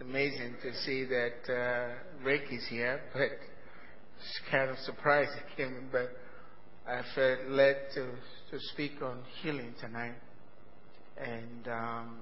[0.00, 5.62] It's amazing to see that uh, Rick is here, but it's kind of surprised he
[5.62, 6.10] came, but
[6.88, 8.06] I felt led to,
[8.50, 10.14] to speak on healing tonight.
[11.18, 12.18] And um,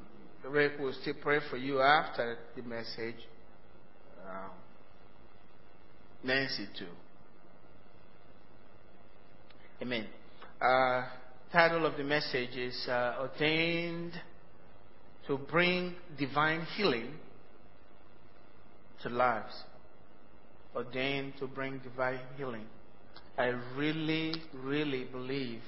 [0.48, 3.22] Rick will still pray for you after the message.
[4.29, 4.50] Um,
[6.24, 6.86] Nancy, too.
[9.80, 10.06] Amen.
[10.60, 11.04] Uh,
[11.52, 14.14] title of the message is uh, Ordained
[15.29, 17.12] to Bring Divine Healing
[19.02, 19.54] to Lives.
[20.75, 22.66] Ordained to bring divine healing.
[23.36, 25.62] I really, really believe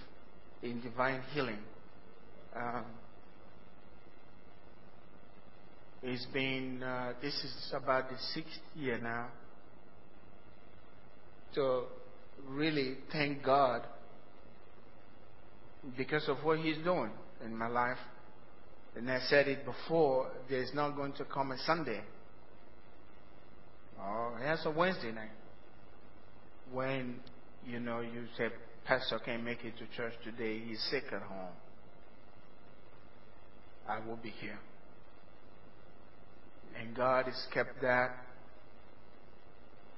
[0.62, 1.59] in divine healing.
[2.55, 2.85] Um,
[6.02, 9.29] it's been, uh, this is about the sixth year now.
[11.55, 11.87] So,
[12.49, 13.83] really thank God
[15.97, 17.10] because of what He's doing
[17.45, 17.99] in my life.
[18.97, 22.01] And I said it before, there's not going to come a Sunday.
[24.03, 25.30] Oh, it's a Wednesday night.
[26.73, 27.16] When,
[27.66, 28.49] you know, you say,
[28.87, 31.52] Pastor can't make it to church today, he's sick at home.
[33.89, 34.59] I will be here.
[36.80, 38.11] And God has kept that.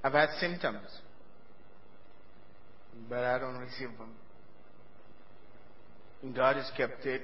[0.03, 0.87] I've had symptoms,
[3.07, 4.09] but I don't receive them.
[6.23, 7.21] And God has kept it.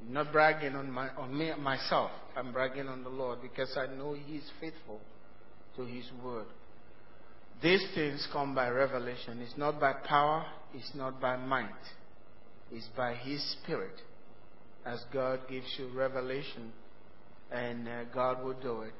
[0.00, 2.10] I'm not bragging on my on me myself.
[2.36, 5.00] I'm bragging on the Lord because I know He's faithful
[5.76, 6.46] to His word.
[7.62, 9.40] These things come by revelation.
[9.40, 10.44] It's not by power.
[10.74, 11.70] It's not by might.
[12.70, 13.94] It's by His Spirit.
[14.84, 16.72] As God gives you revelation,
[17.50, 18.92] and uh, God will do it.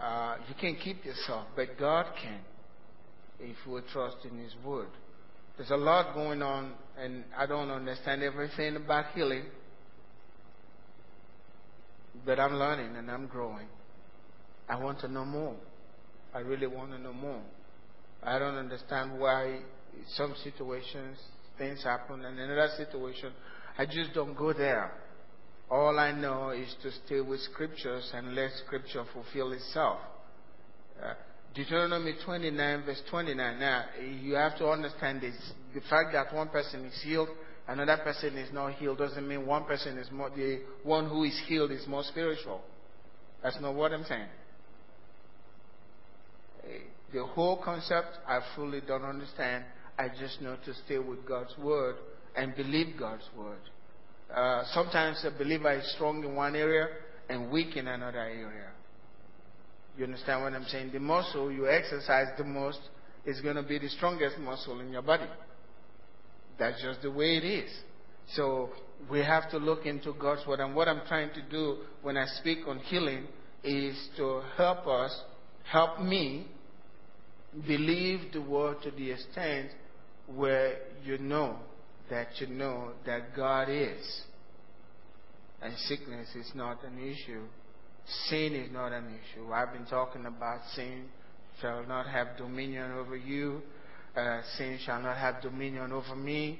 [0.00, 2.40] Uh, you can't keep yourself, but God can
[3.40, 4.88] if you will trust in His word.
[5.56, 9.44] There's a lot going on, and I don't understand everything about healing,
[12.24, 13.66] but I'm learning and I'm growing.
[14.68, 15.56] I want to know more.
[16.34, 17.42] I really want to know more.
[18.22, 19.60] I don't understand why
[20.16, 21.18] some situations
[21.58, 23.32] things happen, and in another situation,
[23.78, 24.92] I just don't go there.
[25.70, 29.98] All I know is to stay with scriptures and let scripture fulfill itself.
[31.02, 31.14] Uh,
[31.54, 33.58] Deuteronomy 29, verse 29.
[33.58, 33.84] Now,
[34.20, 35.34] you have to understand this.
[35.74, 37.28] The fact that one person is healed,
[37.68, 41.38] another person is not healed, doesn't mean one person is more, the one who is
[41.46, 42.62] healed is more spiritual.
[43.42, 44.28] That's not what I'm saying.
[47.12, 49.64] The whole concept, I fully don't understand.
[49.98, 51.96] I just know to stay with God's word
[52.34, 53.58] and believe God's word.
[54.34, 56.88] Uh, sometimes a believer is strong in one area
[57.28, 58.70] and weak in another area.
[59.98, 60.92] You understand what I'm saying?
[60.92, 62.80] The muscle you exercise the most
[63.26, 65.28] is going to be the strongest muscle in your body.
[66.58, 67.70] That's just the way it is.
[68.34, 68.70] So
[69.10, 70.60] we have to look into God's word.
[70.60, 73.26] And what I'm trying to do when I speak on healing
[73.62, 75.14] is to help us,
[75.70, 76.46] help me
[77.66, 79.70] believe the word to the extent
[80.26, 81.56] where you know
[82.10, 84.22] that you know that God is.
[85.60, 87.44] And sickness is not an issue.
[88.28, 89.52] Sin is not an issue.
[89.52, 91.04] I've been talking about sin
[91.60, 93.62] shall not have dominion over you.
[94.16, 96.58] Uh, sin shall not have dominion over me.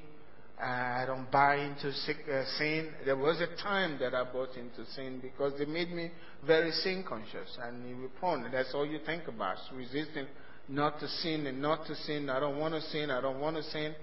[0.60, 2.92] Uh, I don't buy into sick, uh, sin.
[3.04, 6.12] There was a time that I bought into sin because they made me
[6.47, 8.48] very sin conscious and you prone.
[8.52, 10.26] That's all you think about, resisting
[10.69, 12.31] not to sin and not to sin.
[12.31, 13.11] I don't want to sin.
[13.11, 13.95] I don't want to sin.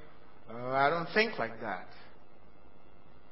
[0.50, 1.88] Uh, I don't think like that.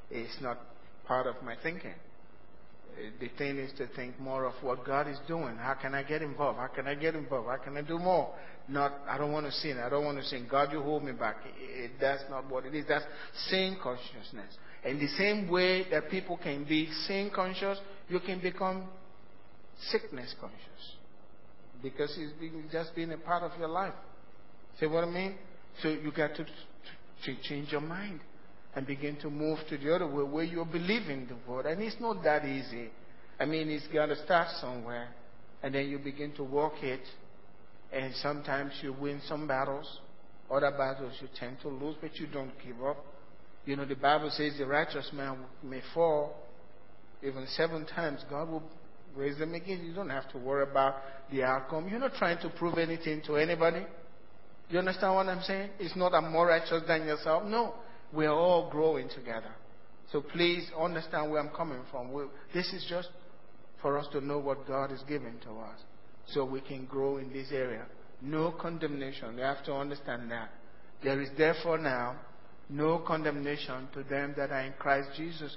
[0.09, 0.59] It's not
[1.05, 1.91] part of my thinking.
[1.91, 5.57] Uh, the thing is to think more of what God is doing.
[5.57, 6.57] How can I get involved?
[6.57, 7.47] How can I get involved?
[7.49, 8.33] How can I do more?
[8.67, 9.77] Not, I don't want to sin.
[9.77, 10.47] I don't want to sin.
[10.49, 11.37] God, you hold me back.
[11.59, 12.85] It, that's not what it is.
[12.87, 13.05] That's
[13.49, 14.57] sin consciousness.
[14.85, 17.77] In the same way that people can be sin conscious,
[18.07, 18.87] you can become
[19.91, 20.96] sickness conscious
[21.81, 23.93] because it's been, just been a part of your life.
[24.79, 25.35] See what I mean?
[25.81, 28.19] So you got to, to change your mind
[28.75, 31.65] and begin to move to the other way where you're believing the word.
[31.65, 32.89] And it's not that easy.
[33.39, 35.09] I mean, it's got to start somewhere.
[35.63, 37.01] And then you begin to walk it.
[37.91, 39.99] And sometimes you win some battles.
[40.51, 43.03] Other battles you tend to lose, but you don't give up.
[43.65, 46.35] You know, the Bible says the righteous man may fall
[47.21, 48.23] even seven times.
[48.29, 48.63] God will
[49.17, 49.83] raise them again.
[49.85, 50.95] You don't have to worry about
[51.31, 51.87] the outcome.
[51.89, 53.85] You're not trying to prove anything to anybody.
[54.69, 55.71] You understand what I'm saying?
[55.79, 57.43] It's not I'm more righteous than yourself.
[57.45, 57.73] No.
[58.13, 59.51] We're all growing together.
[60.11, 62.13] So please understand where I'm coming from.
[62.13, 62.23] We,
[62.53, 63.09] this is just
[63.81, 65.79] for us to know what God is giving to us
[66.27, 67.85] so we can grow in this area.
[68.21, 69.35] No condemnation.
[69.37, 70.49] You have to understand that.
[71.03, 72.15] There is therefore now
[72.69, 75.55] no condemnation to them that are in Christ Jesus.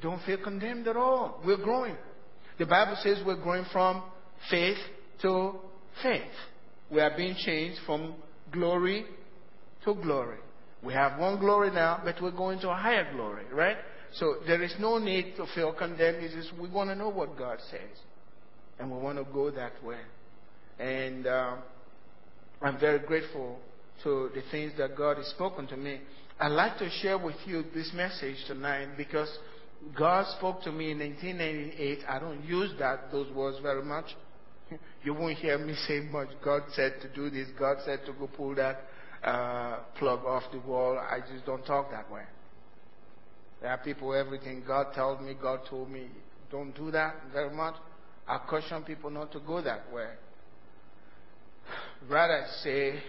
[0.00, 1.40] Don't feel condemned at all.
[1.44, 1.96] We're growing.
[2.60, 4.02] The Bible says we're going from
[4.50, 4.76] faith
[5.22, 5.54] to
[6.02, 6.20] faith.
[6.92, 8.16] We are being changed from
[8.52, 9.06] glory
[9.86, 10.36] to glory.
[10.82, 13.78] We have one glory now, but we're going to a higher glory, right?
[14.12, 16.18] So there is no need to feel condemned.
[16.22, 17.96] It's just we want to know what God says.
[18.78, 20.00] And we want to go that way.
[20.78, 21.58] And um,
[22.60, 23.58] I'm very grateful
[24.02, 26.02] to the things that God has spoken to me.
[26.38, 29.30] I'd like to share with you this message tonight because
[29.96, 31.98] God spoke to me in 1998.
[32.08, 34.06] I don't use that those words very much.
[35.02, 36.28] You won't hear me say much.
[36.44, 37.48] God said to do this.
[37.58, 38.82] God said to go pull that
[39.24, 40.98] uh, plug off the wall.
[40.98, 42.22] I just don't talk that way.
[43.60, 46.08] There are people, everything God tells me, God told me,
[46.50, 47.74] don't do that very much.
[48.26, 50.08] I caution people not to go that way.
[52.08, 53.02] Rather say,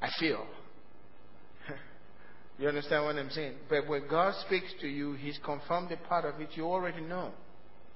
[0.00, 0.46] I feel.
[2.58, 3.54] You understand what I'm saying?
[3.68, 6.50] But when God speaks to you, He's confirmed a part of it.
[6.54, 7.30] You already know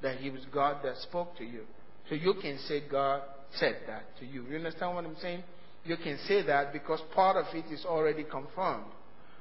[0.03, 1.63] that He was God that spoke to you.
[2.09, 3.23] So you can say God
[3.57, 4.45] said that to you.
[4.49, 5.43] You understand what I'm saying?
[5.85, 8.87] You can say that because part of it is already confirmed.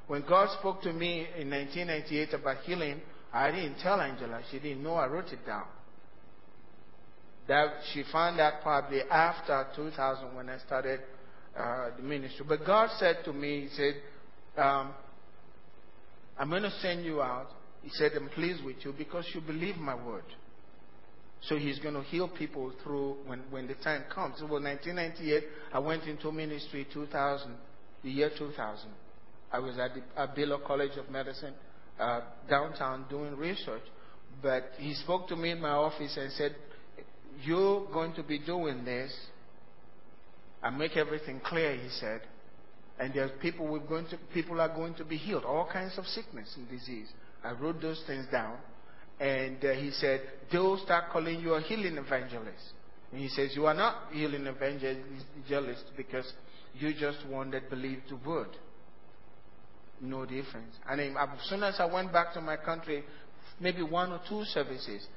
[0.08, 3.02] When God spoke to me in 1998 about healing,
[3.32, 4.42] I didn't tell Angela.
[4.50, 5.66] She didn't know I wrote it down.
[7.48, 11.02] That she found that probably after 2000 when I started
[11.58, 12.46] uh, the ministry.
[12.48, 13.94] But God said to me, He said,
[14.58, 14.94] um,
[16.42, 17.50] I'm going to send you out.
[17.84, 20.24] He said, I'm pleased with you because you believe my word.
[21.42, 24.40] So he's going to heal people through when, when the time comes.
[24.40, 27.54] So, well, 1998, I went into ministry 2000,
[28.04, 28.90] the year 2000.
[29.54, 31.54] I was at the at Baylor College of Medicine
[32.00, 33.84] uh, downtown doing research.
[34.42, 36.56] But he spoke to me in my office and said,
[37.44, 39.14] You're going to be doing this.
[40.64, 42.22] I make everything clear, he said.
[43.02, 46.06] And there's people we're going to people are going to be healed, all kinds of
[46.06, 47.08] sickness and disease.
[47.44, 48.58] I wrote those things down.
[49.20, 50.22] And uh, he said,
[50.52, 52.64] they'll start calling you a healing evangelist.
[53.12, 56.32] And he says, you are not healing evangelist because
[56.76, 58.50] you just one that believed the word.
[60.00, 60.76] No difference.
[60.88, 63.04] And as soon as I went back to my country,
[63.60, 65.08] maybe one or two services,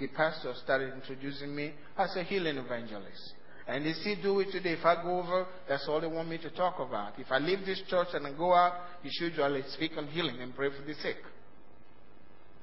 [0.00, 3.34] the pastor started introducing me as a healing evangelist.
[3.66, 4.72] And they still do it today.
[4.72, 7.18] If I go over, that's all they want me to talk about.
[7.18, 8.74] If I leave this church and I go out,
[9.10, 11.16] should usually speak on healing and pray for the sick.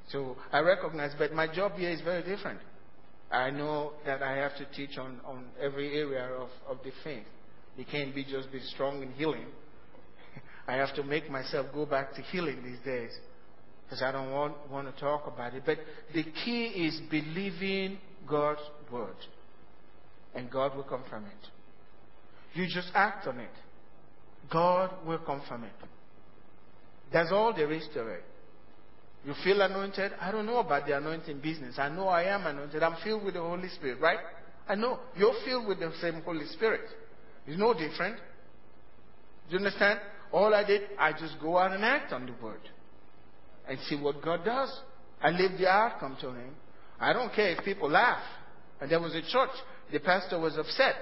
[0.10, 2.60] So I recognize, but my job here is very different.
[3.32, 7.24] I know that I have to teach on, on every area of, of the faith.
[7.78, 9.46] It can't be just be strong in healing.
[10.68, 13.12] I have to make myself go back to healing these days
[13.86, 15.64] because I don't want, want to talk about it.
[15.66, 15.78] But
[16.14, 18.62] the key is believing God's
[18.92, 19.16] word,
[20.36, 21.48] and God will confirm it.
[22.54, 23.52] You just act on it.
[24.52, 25.72] God will confirm it.
[27.14, 28.24] That's all there is to it.
[29.26, 30.14] You feel anointed?
[30.20, 31.76] I don't know about the anointing business.
[31.78, 32.82] I know I am anointed.
[32.82, 34.18] I'm filled with the Holy Spirit, right?
[34.68, 35.00] I know.
[35.16, 36.82] You're filled with the same Holy Spirit.
[37.46, 38.18] It's no different.
[39.50, 40.00] Do you understand?
[40.32, 42.62] All I did, I just go out and act on the word
[43.68, 44.76] and see what God does.
[45.22, 46.56] I leave the outcome to Him.
[47.00, 48.24] I don't care if people laugh.
[48.80, 49.52] And there was a church,
[49.92, 50.96] the pastor was upset.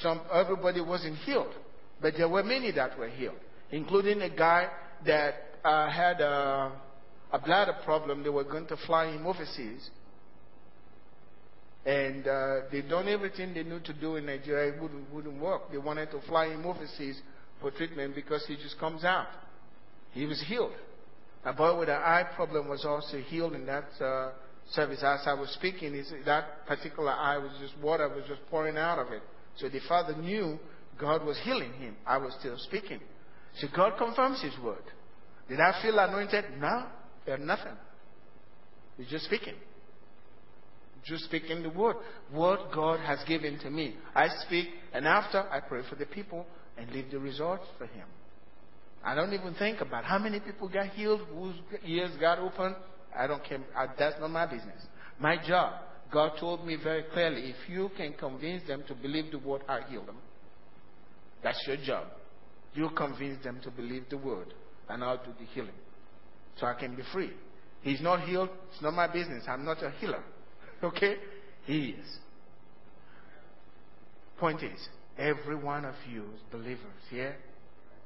[0.00, 1.54] Some, everybody wasn't healed.
[2.00, 3.38] But there were many that were healed,
[3.70, 4.68] including a guy
[5.04, 5.34] that
[5.64, 6.72] uh, had a
[7.32, 9.90] a bladder problem, they were going to fly him overseas.
[11.86, 14.74] And uh, they done everything they knew to do in Nigeria.
[14.74, 15.70] It wouldn't, wouldn't work.
[15.70, 17.20] They wanted to fly him overseas
[17.60, 19.28] for treatment because he just comes out.
[20.12, 20.72] He was healed.
[21.44, 24.32] A boy with an eye problem was also healed in that uh,
[24.72, 25.02] service.
[25.02, 29.12] As I was speaking, that particular eye was just water was just pouring out of
[29.12, 29.22] it.
[29.56, 30.58] So the father knew
[30.98, 31.96] God was healing him.
[32.06, 33.00] I was still speaking.
[33.58, 34.82] So God confirms His word.
[35.48, 36.44] Did I feel anointed?
[36.58, 36.86] No.
[37.26, 37.76] They're nothing.
[38.96, 39.54] You're just speaking.
[41.04, 41.96] Just speaking the word.
[42.30, 43.96] What God has given to me.
[44.14, 46.46] I speak, and after I pray for the people
[46.76, 48.06] and leave the results for Him.
[49.02, 52.76] I don't even think about how many people got healed, whose ears got open.
[53.16, 53.60] I don't care.
[53.76, 54.82] I, that's not my business.
[55.18, 55.74] My job,
[56.12, 59.80] God told me very clearly, if you can convince them to believe the word, I
[59.88, 60.16] heal them.
[61.42, 62.06] That's your job.
[62.74, 64.54] You convince them to believe the word,
[64.88, 65.74] and I'll do the healing
[66.58, 67.30] so I can be free.
[67.82, 68.50] He's not healed.
[68.72, 69.44] It's not my business.
[69.48, 70.22] I'm not a healer.
[70.82, 71.16] Okay?
[71.64, 72.06] He is.
[74.38, 74.88] Point is,
[75.18, 77.36] every one of you believers here,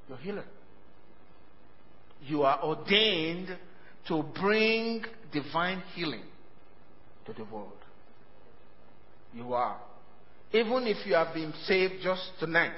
[0.09, 0.45] you're healer.
[2.23, 3.57] You are ordained
[4.09, 6.25] to bring divine healing
[7.27, 7.73] to the world.
[9.33, 9.79] You are.
[10.53, 12.77] Even if you have been saved just tonight,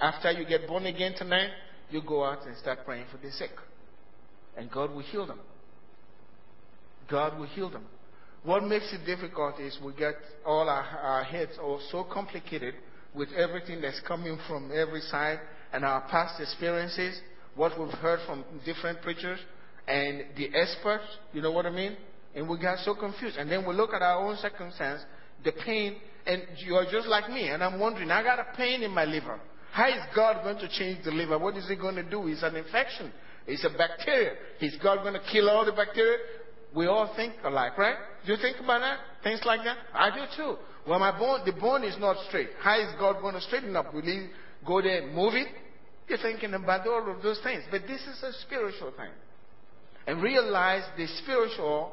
[0.00, 1.50] after you get born again tonight,
[1.90, 3.50] you go out and start praying for the sick
[4.56, 5.40] and God will heal them.
[7.08, 7.84] God will heal them.
[8.42, 12.74] What makes it difficult is we get all our, our heads all so complicated
[13.14, 15.40] with everything that's coming from every side
[15.72, 17.20] and our past experiences,
[17.54, 19.38] what we've heard from different preachers
[19.86, 21.96] and the experts, you know what I mean?
[22.34, 23.36] And we got so confused.
[23.36, 25.02] And then we look at our own circumstance,
[25.44, 28.90] the pain, and you're just like me, and I'm wondering, I got a pain in
[28.90, 29.40] my liver.
[29.72, 31.38] How is God going to change the liver?
[31.38, 32.26] What is He going to do?
[32.26, 33.12] It's an infection.
[33.46, 34.32] It's a bacteria.
[34.60, 36.18] Is God going to kill all the bacteria?
[36.74, 37.96] We all think alike, right?
[38.26, 38.98] Do you think about that?
[39.22, 39.76] Things like that?
[39.94, 40.56] I do too.
[40.88, 42.50] Well, my bone, the bone is not straight.
[42.60, 43.94] How is God going to straighten up?
[43.94, 44.28] Will He
[44.66, 45.48] go there and move it?
[46.08, 47.62] You're thinking about all of those things.
[47.70, 49.10] But this is a spiritual thing.
[50.06, 51.92] And realize the spiritual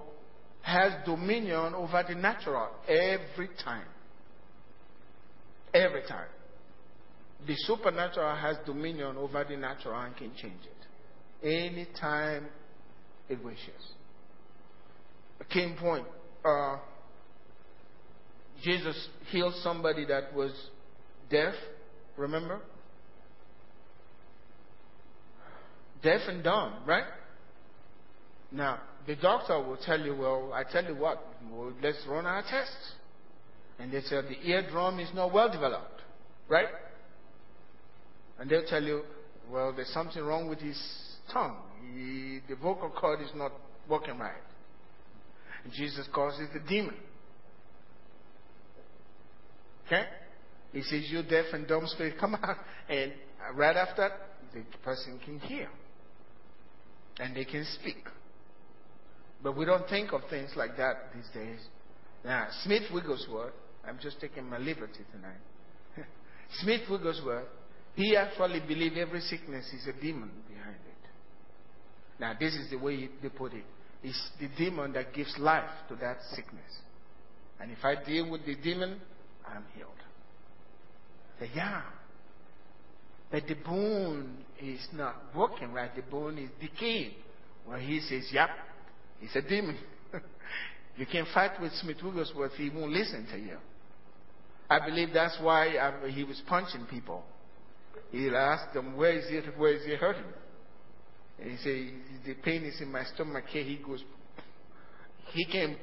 [0.62, 3.86] has dominion over the natural every time.
[5.74, 6.28] Every time.
[7.46, 11.46] The supernatural has dominion over the natural and can change it.
[11.46, 12.46] Anytime
[13.28, 13.92] it wishes.
[15.42, 16.06] A key point.
[16.46, 16.78] Uh,
[18.64, 20.52] Jesus healed somebody that was
[21.30, 21.54] deaf,
[22.16, 22.62] remember?
[26.02, 27.04] Deaf and dumb, right?
[28.54, 32.44] Now, the doctor will tell you, well, I tell you what, well, let's run our
[32.44, 32.94] tests.
[33.80, 36.02] And they say the eardrum is not well developed,
[36.48, 36.68] right?
[38.40, 39.02] And they'll tell you,
[39.52, 40.80] well, there's something wrong with his
[41.32, 41.58] tongue.
[41.96, 43.52] He, the vocal cord is not
[43.90, 44.32] working right.
[45.64, 46.96] And Jesus calls it the demon.
[49.88, 50.06] Okay?
[50.72, 52.58] He says, You deaf and dumb spirit, come out.
[52.90, 53.14] And
[53.56, 54.12] right after,
[54.54, 55.70] the person can hear.
[57.20, 57.98] And they can speak.
[59.44, 61.60] But we don't think of things like that these days.
[62.24, 63.54] Now, Smith Wigglesworth,
[63.86, 65.42] I'm just taking my liberty tonight.
[66.62, 67.48] Smith Wigglesworth,
[67.96, 71.10] he actually believed every sickness is a demon behind it.
[72.20, 73.66] Now, this is the way they put it.
[74.02, 76.80] It's the demon that gives life to that sickness.
[77.60, 79.00] And if I deal with the demon,
[79.46, 79.90] I'm healed.
[81.40, 81.82] Say, yeah.
[83.30, 85.94] But the bone is not working right.
[85.96, 87.12] The bone is decaying.
[87.68, 88.50] Well, he says, yep,
[89.24, 89.78] He's a demon.
[90.98, 93.58] you can fight with Smith Wigglesworth, he won't listen to you.
[94.70, 97.24] I believe that's why I, he was punching people.
[98.12, 100.24] He'll ask them, where is it, where is it hurting?
[101.40, 101.94] And he say,
[102.26, 103.64] the pain is in my stomach here.
[103.64, 104.04] He goes,
[105.32, 105.78] he can,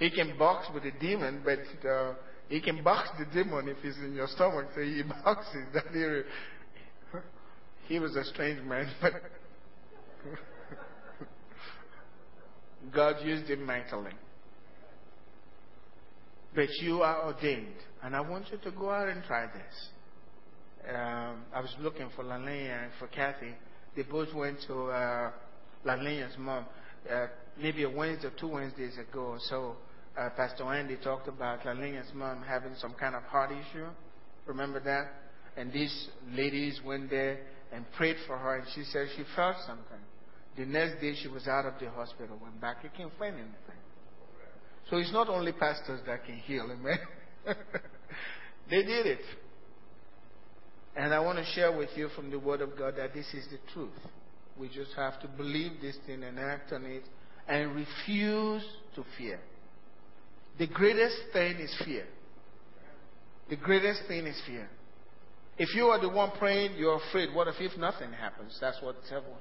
[0.00, 2.14] he can box with the demon, but uh,
[2.48, 4.66] he can box the demon if he's in your stomach.
[4.74, 6.24] So he boxes that area.
[7.86, 9.12] He was a strange man, but
[12.94, 14.12] God used him mightily.
[16.54, 19.88] But you are ordained, and I want you to go out and try this.
[20.88, 23.54] Um, I was looking for Lalena and for Kathy.
[23.94, 25.30] They both went to uh,
[25.84, 26.66] Lalena's mom
[27.08, 27.26] uh,
[27.60, 29.36] maybe a Wednesday or two Wednesdays ago.
[29.48, 29.76] So
[30.18, 33.86] uh, Pastor Andy talked about Lalena's mom having some kind of heart issue.
[34.46, 35.12] Remember that?
[35.56, 37.40] And these ladies went there
[37.72, 39.98] and prayed for her, and she said she felt something.
[40.60, 43.80] The next day she was out of the hospital, went back, you can't find anything.
[44.90, 46.74] So it's not only pastors that can heal, eh?
[46.74, 46.98] amen.
[48.70, 49.22] they did it.
[50.94, 53.46] And I want to share with you from the Word of God that this is
[53.50, 53.88] the truth.
[54.58, 57.04] We just have to believe this thing and act on it
[57.48, 58.62] and refuse
[58.96, 59.40] to fear.
[60.58, 62.04] The greatest thing is fear.
[63.48, 64.68] The greatest thing is fear.
[65.56, 67.34] If you are the one praying, you're afraid.
[67.34, 68.58] What if, if nothing happens?
[68.60, 68.96] That's what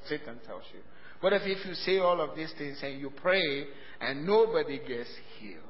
[0.07, 0.79] Satan tells you.
[1.21, 3.65] What if, if you say all of these things and you pray
[3.99, 5.63] and nobody gets healed?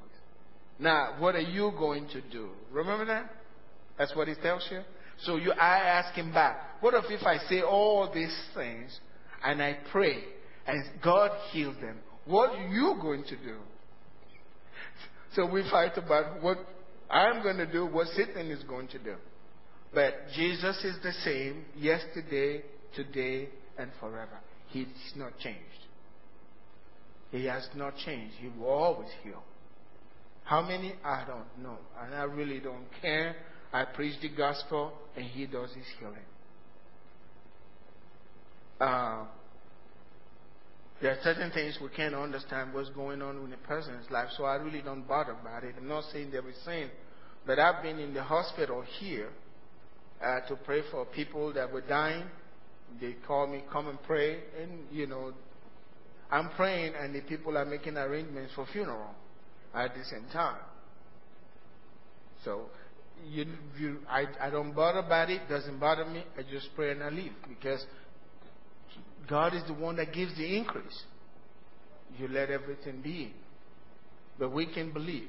[0.78, 2.50] Now, what are you going to do?
[2.72, 3.32] Remember that?
[3.98, 4.82] That's what he tells you.
[5.24, 8.98] So you, I ask him back, what if if I say all these things
[9.44, 10.24] and I pray
[10.66, 11.98] and God heals them?
[12.26, 13.58] What are you going to do?
[15.36, 16.58] So we fight about what
[17.10, 19.16] I'm going to do, what Satan is going to do.
[19.94, 22.64] But Jesus is the same yesterday,
[22.96, 24.40] today, and forever.
[24.70, 25.60] He's not changed.
[27.32, 28.36] He has not changed.
[28.40, 29.44] He will always heal.
[30.44, 30.94] How many?
[31.04, 31.78] I don't know.
[32.02, 33.36] And I really don't care.
[33.72, 36.16] I preach the gospel and he does his healing.
[38.82, 39.26] Uh,
[41.02, 44.46] there are certain things we can't understand what's going on in a person's life, so
[44.46, 45.76] I really don't bother about it.
[45.78, 46.90] I'm not saying they're sin,
[47.46, 49.30] but I've been in the hospital here
[50.24, 52.26] uh, to pray for people that were dying
[53.00, 55.34] they call me, come and pray, and you know,
[56.32, 59.16] I'm praying, and the people are making arrangements for funeral
[59.74, 60.60] at the same time.
[62.46, 62.66] So,
[63.28, 63.46] you,
[63.78, 65.42] you, I, I don't bother about it.
[65.50, 66.24] Doesn't bother me.
[66.38, 67.86] I just pray and I leave because
[69.28, 71.04] God is the one that gives the increase.
[72.18, 73.34] You let everything be.
[74.38, 75.28] But we can believe.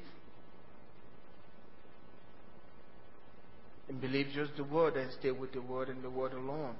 [3.89, 6.75] And believe just the word and stay with the word and the word alone.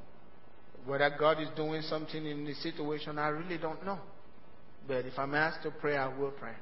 [0.85, 3.99] Whether God is doing something in the situation, I really don't know.
[4.87, 6.53] But if I'm asked to pray, I will pray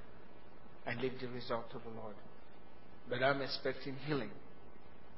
[0.85, 2.15] and leave the result to the Lord.
[3.09, 4.31] But I'm expecting healing.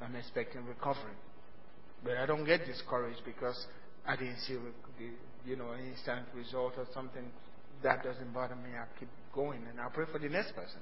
[0.04, 1.16] I'm expecting recovery.
[2.04, 3.66] But I don't get discouraged because
[4.06, 7.26] I didn't see the, you know, instant result or something.
[7.84, 8.70] That doesn't bother me.
[8.76, 10.80] I keep going and I pray for the next person.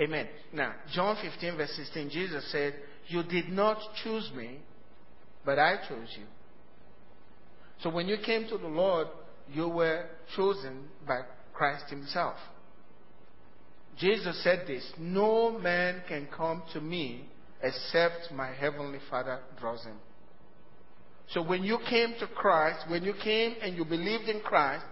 [0.00, 0.26] Amen.
[0.52, 2.74] Now, John 15, verse 16, Jesus said,
[3.06, 4.58] You did not choose me,
[5.44, 6.24] but I chose you.
[7.82, 9.08] So when you came to the Lord,
[9.52, 11.20] you were chosen by
[11.52, 12.36] Christ Himself.
[13.98, 17.28] Jesus said this No man can come to me
[17.62, 19.96] except my heavenly Father draws him.
[21.30, 24.84] So when you came to Christ, when you came and you believed in Christ,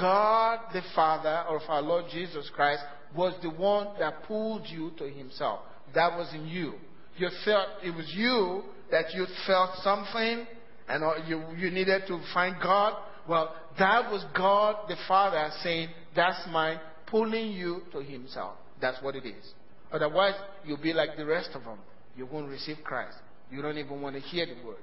[0.00, 2.82] God the Father of our Lord Jesus Christ
[3.14, 5.60] was the one that pulled you to himself.
[5.94, 6.74] That was in you.
[7.16, 10.46] You felt it was you that you felt something
[10.88, 12.94] and uh, you, you needed to find God.
[13.28, 18.54] Well, that was God the Father saying, That's my pulling you to himself.
[18.80, 19.52] That's what it is.
[19.92, 21.78] Otherwise, you'll be like the rest of them.
[22.16, 23.16] You won't receive Christ.
[23.50, 24.76] You don't even want to hear the word.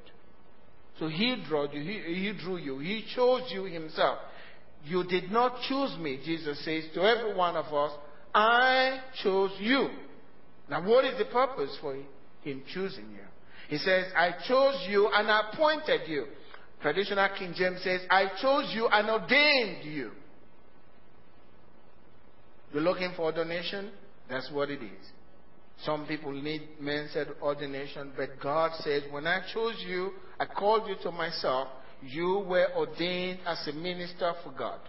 [1.00, 1.82] So he drew you.
[1.82, 2.80] He, he drew you.
[2.80, 4.20] He chose you himself.
[4.84, 7.92] You did not choose me, Jesus says to every one of us.
[8.34, 9.90] I chose you.
[10.70, 11.96] Now, what is the purpose for
[12.44, 13.26] him choosing you?
[13.72, 16.26] He says, I chose you and appointed you.
[16.82, 20.12] Traditional King James says, I chose you and ordained you.
[22.74, 23.92] You're looking for ordination?
[24.30, 25.08] That's what it is.
[25.86, 30.96] Some people need men-said ordination, but God says, when I chose you, I called you
[31.04, 31.70] to myself,
[32.02, 34.82] you were ordained as a minister for God.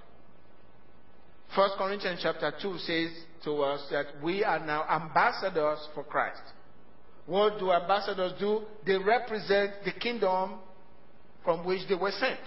[1.54, 3.10] 1 Corinthians chapter 2 says
[3.44, 6.42] to us that we are now ambassadors for Christ.
[7.26, 8.62] What do ambassadors do?
[8.84, 10.54] They represent the kingdom
[11.44, 12.40] from which they were sent.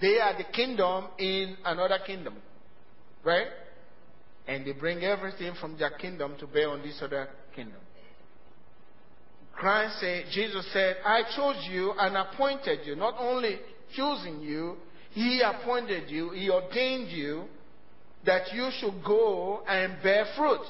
[0.00, 2.36] They are the kingdom in another kingdom.
[3.22, 3.46] Right?
[4.46, 7.80] And they bring everything from their kingdom to bear on this other kingdom.
[9.54, 12.96] Christ said, Jesus said, I chose you and appointed you.
[12.96, 13.60] Not only
[13.94, 14.76] choosing you,
[15.12, 17.44] He appointed you, He ordained you
[18.26, 20.60] that you should go and bear fruit.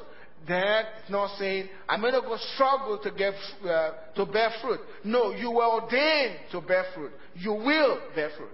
[0.47, 4.81] That's not saying, I'm going to go struggle to, get, uh, to bear fruit.
[5.05, 7.13] No, you were ordained to bear fruit.
[7.35, 8.51] You will bear fruit.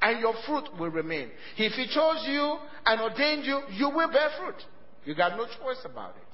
[0.00, 1.30] And your fruit will remain.
[1.56, 4.62] If He chose you and ordained you, you will bear fruit.
[5.04, 6.26] You got no choice about it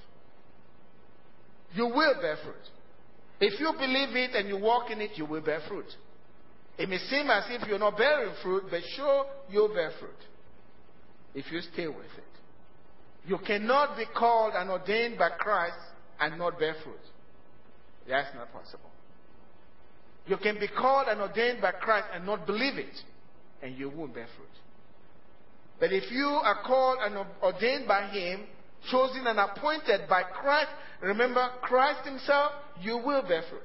[1.75, 2.55] you will bear fruit.
[3.40, 5.87] If you believe it and you walk in it, you will bear fruit.
[6.79, 10.11] It may seem as if you're not bearing fruit, but sure, you'll bear fruit
[11.35, 12.32] if you stay with it.
[13.27, 15.77] You cannot be called and ordained by Christ
[16.21, 17.01] and not bear fruit.
[18.09, 18.91] That's not possible.
[20.27, 22.95] You can be called and ordained by Christ and not believe it,
[23.63, 24.49] and you won't bear fruit.
[25.81, 28.45] But if you are called and ordained by Him
[28.91, 33.61] chosen and appointed by Christ, remember Christ Himself, you will bear fruit.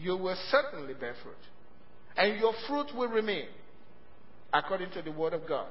[0.00, 1.36] You will certainly bear fruit.
[2.16, 3.46] And your fruit will remain
[4.52, 5.68] according to the Word of God.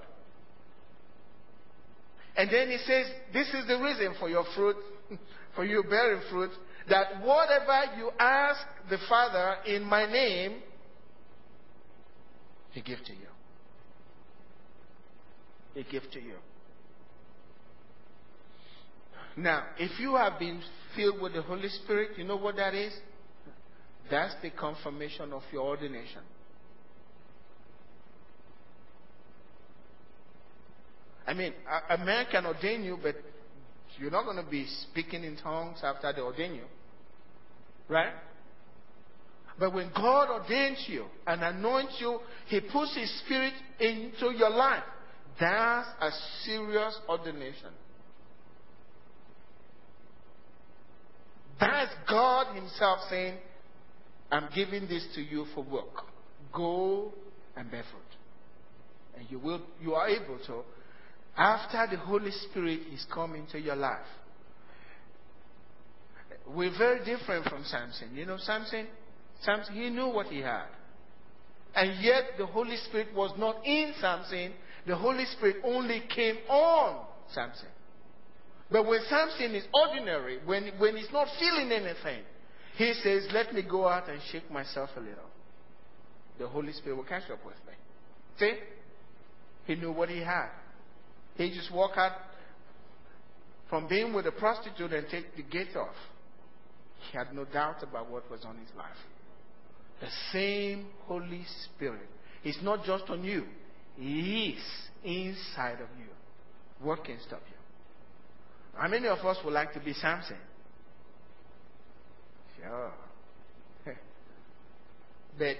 [2.35, 4.75] And then He says, This is the reason for your fruit,
[5.55, 6.51] for you bearing fruit,
[6.89, 10.61] that whatever you ask the Father in my name,
[12.71, 13.27] He give to you.
[15.75, 16.35] He give to you.
[19.35, 20.61] Now, if you have been
[20.95, 22.93] filled with the Holy Spirit, you know what that is?
[24.11, 26.21] That's the confirmation of your ordination.
[31.25, 31.53] I mean,
[31.89, 33.15] a, a man can ordain you, but
[33.97, 36.65] you're not going to be speaking in tongues after they ordain you.
[37.87, 38.13] Right?
[39.59, 44.83] But when God ordains you and anoints you, He puts His Spirit into your life.
[45.39, 46.09] That's a
[46.43, 47.69] serious ordination.
[51.59, 53.37] That's God Himself saying,
[54.31, 56.03] I'm giving this to you for work.
[56.51, 57.13] Go
[57.55, 58.01] and bear fruit.
[59.17, 60.63] And you will you are able to
[61.35, 64.05] after the Holy Spirit is come into your life.
[66.47, 68.15] We're very different from Samson.
[68.15, 68.87] You know Samson?
[69.41, 70.67] Samson he knew what he had.
[71.75, 74.53] And yet the Holy Spirit was not in Samson.
[74.85, 77.69] The Holy Spirit only came on Samson.
[78.71, 82.23] But when Samson is ordinary, when, when he's not feeling anything,
[82.77, 85.29] he says, Let me go out and shake myself a little.
[86.39, 87.73] The Holy Spirit will catch up with me.
[88.39, 88.53] See?
[89.65, 90.49] He knew what he had.
[91.35, 92.13] He just walked out
[93.69, 95.95] from being with a prostitute and take the gate off.
[97.11, 98.95] He had no doubt about what was on his life.
[99.99, 102.09] The same Holy Spirit
[102.43, 103.45] is not just on you,
[103.97, 104.63] He is
[105.03, 106.09] inside of you.
[106.81, 107.55] What can stop you?
[108.79, 110.37] How many of us would like to be Samson?
[112.59, 112.91] Sure.
[115.37, 115.55] but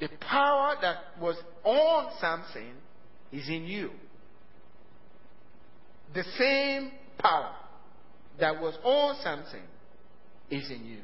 [0.00, 2.74] the power that was on Samson
[3.32, 3.90] is in you.
[6.14, 7.54] The same power
[8.40, 9.62] that was on Samson
[10.50, 11.00] is in you.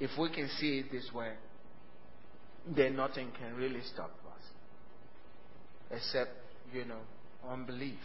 [0.00, 1.32] If we can see it this way,
[2.66, 4.42] then nothing can really stop us
[5.90, 6.30] except,
[6.72, 7.00] you know,
[7.48, 7.98] unbelief.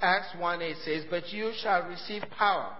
[0.00, 2.76] Acts 1 8 says, But you shall receive power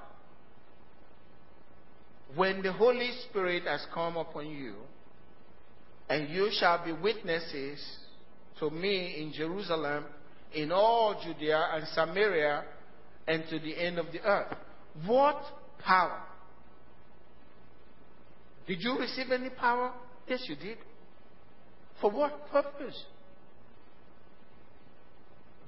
[2.35, 4.75] when the Holy Spirit has come upon you,
[6.09, 7.83] and you shall be witnesses
[8.59, 10.05] to me in Jerusalem,
[10.53, 12.65] in all Judea and Samaria,
[13.27, 14.57] and to the end of the earth.
[15.07, 15.41] What
[15.85, 16.21] power?
[18.67, 19.93] Did you receive any power?
[20.27, 20.79] Yes, you did.
[22.01, 23.03] For what purpose?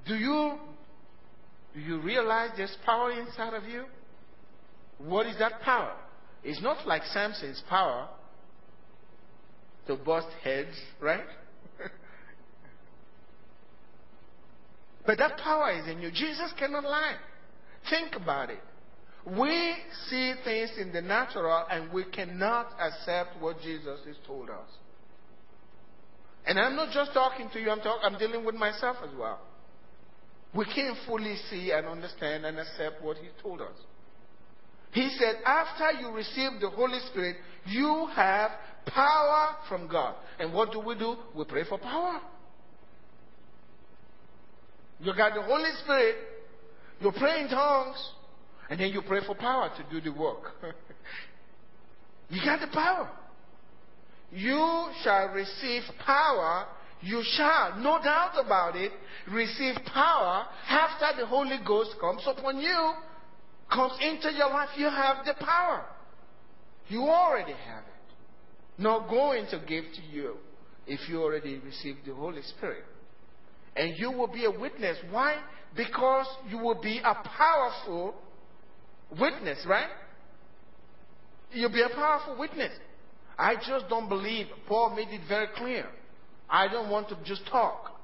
[0.06, 0.58] Do you
[1.74, 3.84] do you realize there's power inside of you?
[4.98, 5.94] What is that power?
[6.44, 8.08] It's not like Samson's power
[9.86, 11.24] to bust heads, right?
[15.06, 16.10] but that power is in you.
[16.10, 17.16] Jesus cannot lie.
[17.88, 18.62] Think about it.
[19.26, 19.74] We
[20.08, 24.68] see things in the natural and we cannot accept what Jesus has told us.
[26.46, 29.40] And I'm not just talking to you, I'm, talk, I'm dealing with myself as well.
[30.54, 33.74] We can't fully see and understand and accept what He told us.
[34.96, 38.50] He said, after you receive the Holy Spirit, you have
[38.86, 40.14] power from God.
[40.38, 41.16] And what do we do?
[41.34, 42.18] We pray for power.
[44.98, 46.14] You got the Holy Spirit,
[47.00, 48.10] you pray in tongues,
[48.70, 50.54] and then you pray for power to do the work.
[52.30, 53.10] you got the power.
[54.32, 56.68] You shall receive power.
[57.02, 58.92] You shall, no doubt about it,
[59.30, 62.94] receive power after the Holy Ghost comes upon you,
[63.72, 64.70] comes into your life.
[64.76, 65.84] You have the power.
[66.88, 68.82] You already have it.
[68.82, 70.36] Not going to give to you
[70.86, 72.84] if you already received the Holy Spirit.
[73.74, 74.96] And you will be a witness.
[75.10, 75.36] Why?
[75.76, 78.14] Because you will be a powerful
[79.18, 79.88] witness, right?
[81.52, 82.72] You'll be a powerful witness.
[83.38, 85.86] I just don't believe, Paul made it very clear.
[86.48, 87.98] I don't want to just talk,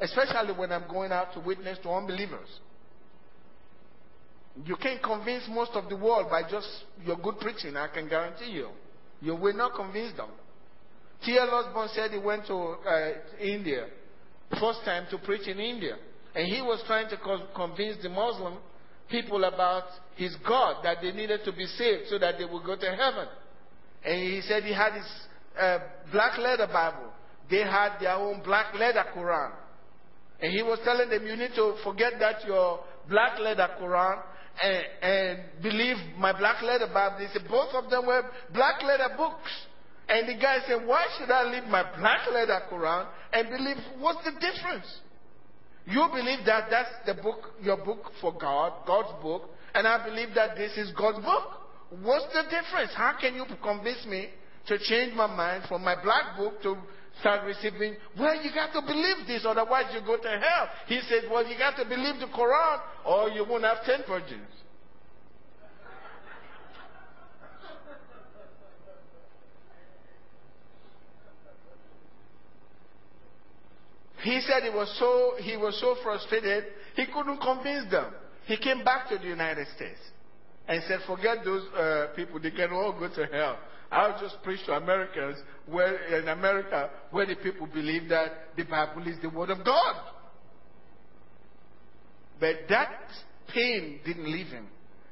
[0.00, 2.48] especially when I'm going out to witness to unbelievers.
[4.64, 6.68] You can't convince most of the world by just
[7.04, 8.68] your good preaching, I can guarantee you.
[9.20, 10.30] You will not convince them.
[11.24, 11.50] T.L.
[11.50, 13.86] Osborn said he went to uh, India,
[14.60, 15.96] first time to preach in India.
[16.34, 18.58] And he was trying to co- convince the Muslim
[19.10, 19.84] people about
[20.16, 23.26] his God, that they needed to be saved so that they would go to heaven.
[24.04, 25.06] And he said he had his
[25.58, 25.78] uh,
[26.12, 27.10] black leather Bible.
[27.50, 29.52] They had their own black leather Quran.
[30.40, 34.22] And he was telling them, you need to forget that your black leather Quran
[34.62, 37.18] and, and believe my black leather Bible.
[37.18, 39.50] They said both of them were black leather books.
[40.08, 44.24] And the guy said, why should I leave my black leather Quran and believe, what's
[44.24, 44.86] the difference?
[45.86, 49.42] You believe that that's the book, your book for God, God's book,
[49.74, 51.60] and I believe that this is God's book.
[52.02, 52.92] What's the difference?
[52.94, 54.28] How can you convince me
[54.66, 56.76] to change my mind from my black book to
[57.20, 57.96] start receiving?
[58.18, 60.68] Well, you got to believe this, otherwise you go to hell.
[60.86, 64.48] He said, well, you got to believe the Quran, or you won't have ten virgins.
[74.22, 76.64] He said he was so he was so frustrated
[76.96, 78.12] he couldn't convince them.
[78.46, 80.00] He came back to the United States
[80.66, 83.58] and said, "Forget those uh, people; they can all go to hell.
[83.90, 89.06] I'll just preach to Americans where in America where the people believe that the Bible
[89.06, 89.96] is the word of God."
[92.40, 93.10] But that
[93.48, 94.68] pain didn't leave him,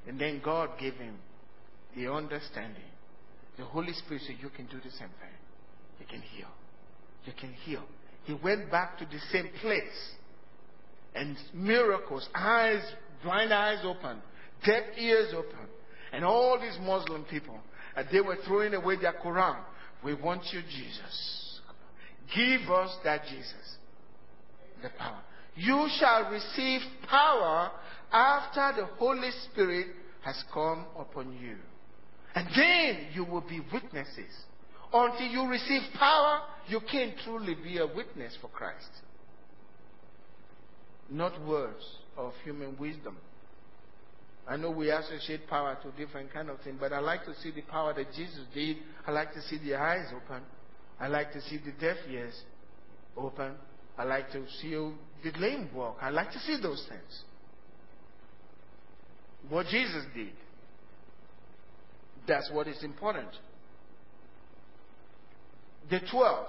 [0.06, 1.18] and then God gave him
[1.94, 2.90] the understanding.
[3.56, 5.36] The Holy Spirit said, "You can do the same thing.
[5.98, 6.50] You can heal.
[7.24, 7.82] You can heal."
[8.26, 10.14] he went back to the same place.
[11.14, 12.82] And miracles, eyes,
[13.22, 14.20] blind eyes open,
[14.64, 15.68] deaf ears open.
[16.12, 17.58] And all these Muslim people,
[17.96, 19.56] and they were throwing away their Quran.
[20.04, 21.60] We want you, Jesus.
[22.34, 23.76] Give us that Jesus.
[24.82, 25.22] The power.
[25.54, 27.70] You shall receive power
[28.12, 29.86] after the Holy Spirit
[30.22, 31.56] has come upon you.
[32.34, 34.30] And then you will be witnesses.
[34.92, 38.90] Until you receive power, you can't truly be a witness for Christ.
[41.10, 41.82] Not words
[42.16, 43.16] of human wisdom.
[44.48, 47.50] I know we associate power to different kind of things, but I like to see
[47.50, 48.76] the power that Jesus did.
[49.06, 50.42] I like to see the eyes open.
[51.00, 52.34] I like to see the deaf ears
[53.16, 53.54] open.
[53.98, 55.98] I like to see the lame walk.
[56.00, 57.22] I like to see those things.
[59.48, 60.32] What Jesus did.
[62.26, 63.28] That's what is important.
[65.90, 66.46] The 12.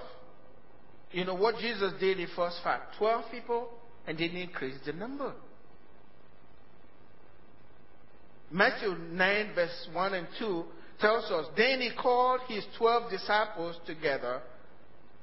[1.12, 2.96] You know what Jesus did in first fact?
[2.98, 3.70] 12 people
[4.08, 5.34] and then increase the number.
[8.52, 10.64] Matthew 9, verse 1 and 2
[11.00, 14.42] tells us, Then he called his 12 disciples together.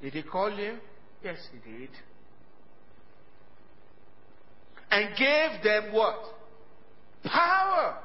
[0.02, 0.76] Did he call you?
[1.22, 1.90] Yes, he did.
[4.90, 6.18] And gave them what?
[7.24, 7.98] Power.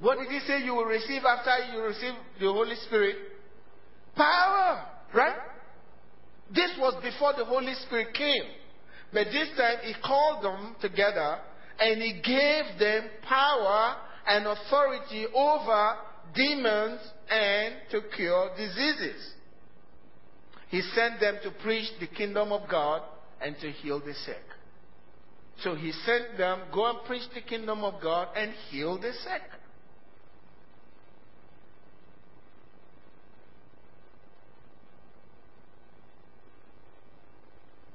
[0.00, 3.16] What did he say you will receive after you receive the Holy Spirit?
[4.16, 4.86] Power.
[5.14, 5.36] Right?
[6.52, 8.42] This was before the Holy Spirit came.
[9.12, 11.38] But this time he called them together
[11.78, 13.96] and he gave them power
[14.30, 15.96] and authority over
[16.36, 19.32] demons and to cure diseases.
[20.68, 23.02] He sent them to preach the kingdom of God
[23.42, 24.44] and to heal the sick.
[25.64, 29.42] So he sent them, go and preach the kingdom of God and heal the sick.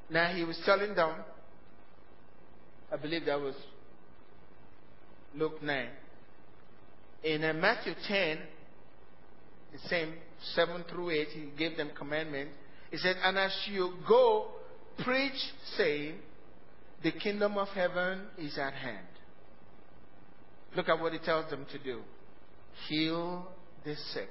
[0.10, 1.16] Now he was telling them,
[2.92, 3.56] I believe that was
[5.34, 5.88] Luke 9.
[7.26, 8.40] In uh, Matthew 10,
[9.74, 10.14] the same
[10.54, 12.52] 7 through 8, he gave them commandment.
[12.92, 14.48] He said, And as you go,
[15.04, 15.34] preach,
[15.76, 16.20] saying,
[17.04, 19.08] The kingdom of heaven is at hand.
[20.76, 22.02] Look at what he tells them to do
[22.90, 23.48] heal
[23.86, 24.30] the sick,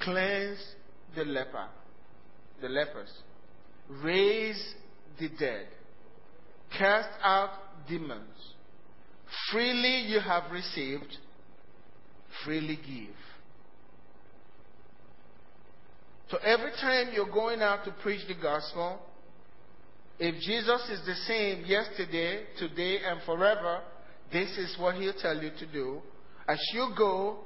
[0.00, 0.58] cleanse
[1.14, 1.68] the leper,
[2.60, 3.10] the lepers
[3.88, 4.74] raise
[5.18, 5.66] the dead,
[6.76, 7.50] cast out
[7.88, 8.54] demons.
[9.50, 11.16] Freely you have received,
[12.44, 13.14] freely give.
[16.30, 18.98] So every time you're going out to preach the gospel,
[20.18, 23.80] if Jesus is the same yesterday, today, and forever,
[24.32, 26.00] this is what he'll tell you to do.
[26.48, 27.38] As you go,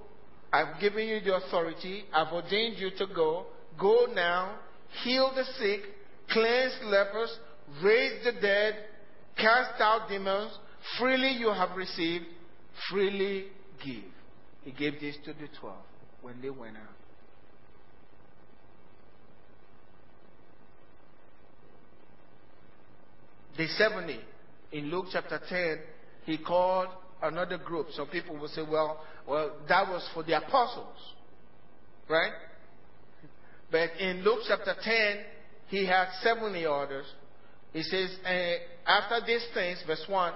[0.52, 3.46] I've given you the authority, I've ordained you to go.
[3.78, 4.56] Go now,
[5.02, 5.80] heal the sick,
[6.30, 7.36] cleanse lepers,
[7.82, 8.74] raise the dead,
[9.36, 10.52] cast out demons.
[10.98, 12.24] Freely you have received,
[12.90, 13.46] freely
[13.84, 14.04] give.
[14.64, 15.76] He gave this to the twelve
[16.22, 16.82] when they went out.
[23.56, 24.20] The 70
[24.72, 25.78] in Luke chapter 10,
[26.24, 26.88] he called
[27.22, 27.86] another group.
[27.92, 30.96] Some people will say, well, well, that was for the apostles.
[32.08, 32.32] Right?
[33.70, 34.94] But in Luke chapter 10,
[35.68, 37.06] he had 70 orders.
[37.72, 40.32] He says, uh, after these things, verse 1,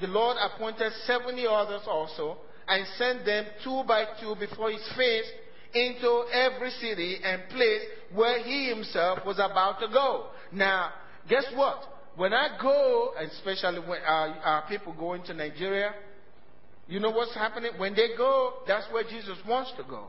[0.00, 5.26] the Lord appointed 70 others also and sent them two by two before his face
[5.74, 7.82] into every city and place
[8.14, 10.26] where he himself was about to go.
[10.52, 10.90] Now,
[11.28, 11.78] guess what?
[12.16, 15.92] When I go, especially when uh, uh, people go into Nigeria,
[16.88, 17.72] you know what's happening?
[17.76, 20.06] When they go, that's where Jesus wants to go.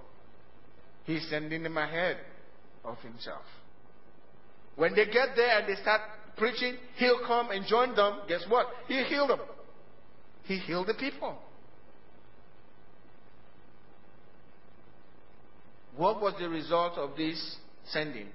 [1.05, 2.17] He's sending them ahead
[2.83, 3.43] of himself.
[4.75, 6.01] When they get there and they start
[6.37, 8.19] preaching, he'll come and join them.
[8.27, 8.67] Guess what?
[8.87, 9.39] He healed them.
[10.45, 11.37] He healed the people.
[15.95, 18.27] What was the result of this sending?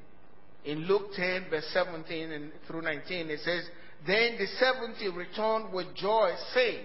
[0.65, 3.65] In Luke 10, verse 17 and through 19, it says,
[4.07, 6.85] Then the seventy returned with joy, saying,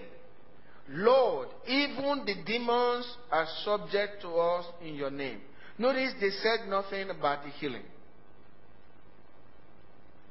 [0.88, 5.40] Lord, even the demons are subject to us in your name.
[5.78, 7.82] Notice they said nothing about the healing.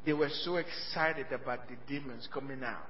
[0.05, 2.87] They were so excited about the demons coming out.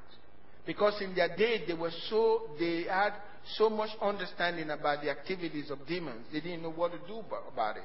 [0.66, 3.14] Because in their day, they were so, they had
[3.58, 6.26] so much understanding about the activities of demons.
[6.32, 7.84] They didn't know what to do about it.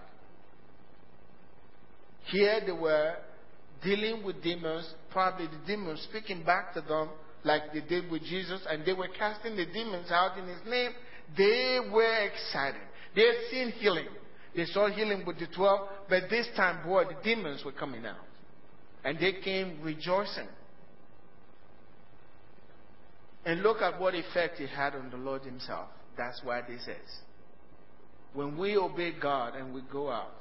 [2.30, 3.14] Here they were
[3.82, 7.08] dealing with demons, probably the demons speaking back to them
[7.44, 10.90] like they did with Jesus, and they were casting the demons out in his name.
[11.36, 12.80] They were excited.
[13.14, 14.08] They had seen healing.
[14.54, 18.16] They saw healing with the 12, but this time, boy, the demons were coming out.
[19.04, 20.48] And they came rejoicing.
[23.46, 25.86] And look at what effect it had on the Lord Himself.
[26.18, 27.20] That's why this says.
[28.34, 30.34] When we obey God and we go out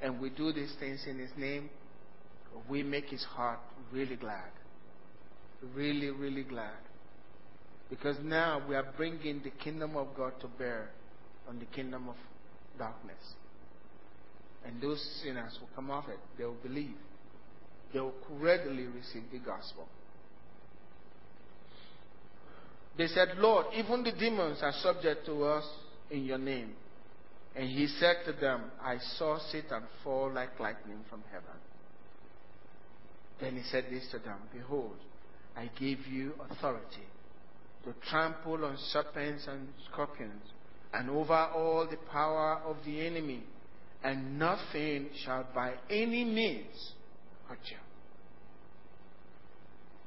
[0.00, 1.68] and we do these things in His name,
[2.70, 3.58] we make His heart
[3.92, 4.50] really glad.
[5.74, 6.78] Really, really glad.
[7.90, 10.90] Because now we are bringing the kingdom of God to bear
[11.48, 12.14] on the kingdom of
[12.78, 13.34] darkness.
[14.64, 16.18] And those sinners will come off it.
[16.38, 16.94] They will believe.
[17.92, 19.88] They will readily receive the gospel.
[22.98, 25.64] They said, Lord, even the demons are subject to us
[26.10, 26.72] in your name.
[27.54, 31.46] And he said to them, I saw Satan fall like lightning from heaven.
[33.40, 34.96] Then he said this to them Behold,
[35.56, 37.06] I give you authority
[37.84, 40.42] to trample on serpents and scorpions
[40.92, 43.44] and over all the power of the enemy,
[44.02, 46.92] and nothing shall by any means
[47.46, 47.76] hurt you.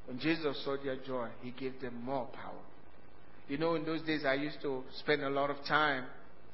[0.07, 2.63] When Jesus saw their joy, he gave them more power.
[3.51, 6.05] You know, in those days I used to spend a lot of time,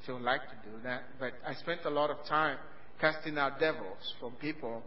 [0.02, 2.58] still like to do that, but I spent a lot of time
[3.00, 4.82] casting out devils from people,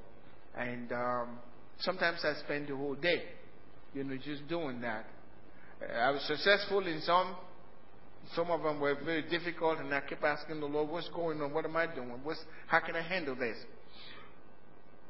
[0.58, 1.38] and um,
[1.78, 3.22] sometimes I spend the whole day,
[3.94, 5.04] you know, just doing that.
[5.88, 7.36] I was successful in some.
[8.34, 11.54] Some of them were very difficult, and I kept asking the Lord, "What's going on?
[11.54, 12.10] What am I doing?
[12.24, 13.56] What's, how can I handle this?"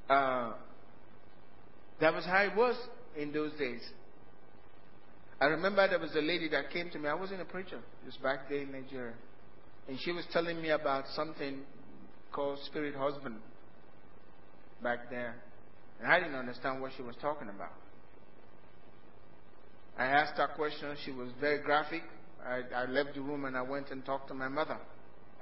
[0.07, 0.53] Uh,
[1.99, 2.77] that was how it was
[3.17, 3.81] in those days.
[5.41, 7.09] I remember there was a lady that came to me.
[7.09, 7.79] I wasn't a preacher.
[7.79, 9.15] It was back there in Nigeria.
[9.89, 11.61] And she was telling me about something
[12.33, 13.37] called spirit husband
[14.83, 15.37] back there.
[16.01, 17.73] And I didn't understand what she was talking about.
[19.99, 20.99] I asked her questions.
[21.05, 22.03] She was very graphic.
[22.47, 24.79] I, I left the room and I went and talked to my mother.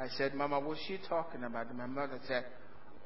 [0.01, 1.69] I said, Mama, what's she talking about?
[1.69, 2.45] And my mother said,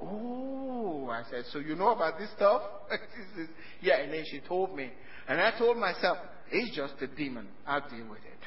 [0.03, 2.62] Oh, I said, so you know about this stuff?
[2.91, 3.49] she says,
[3.81, 4.91] yeah, and then she told me.
[5.29, 6.19] And I told myself,
[6.51, 7.49] it's just a demon.
[7.67, 8.43] I'll deal with it.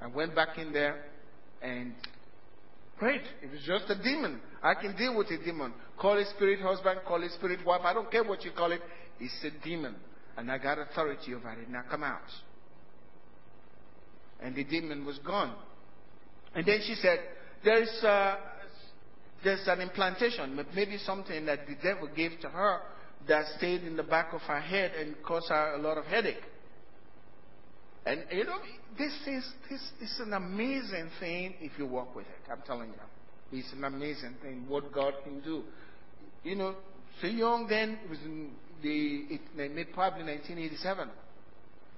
[0.00, 1.04] I went back in there
[1.60, 1.92] and
[2.98, 3.20] prayed.
[3.42, 4.40] It was just a demon.
[4.62, 5.74] I can deal with a demon.
[5.98, 7.82] Call it spirit husband, call it spirit wife.
[7.84, 8.80] I don't care what you call it.
[9.18, 9.96] It's a demon.
[10.36, 11.68] And I got authority over it.
[11.68, 12.20] Now come out.
[14.42, 15.54] And the demon was gone.
[16.54, 17.18] And then she said,
[17.62, 18.36] There's, uh,
[19.44, 22.80] there's an implantation, but maybe something that the devil gave to her
[23.28, 26.42] that stayed in the back of her head and caused her a lot of headache.
[28.06, 28.58] And you know,
[28.98, 32.50] this is this is an amazing thing if you work with it.
[32.50, 35.64] I'm telling you, it's an amazing thing what God can do.
[36.42, 36.76] You know,
[37.20, 41.08] so young then was in the it, probably 1987,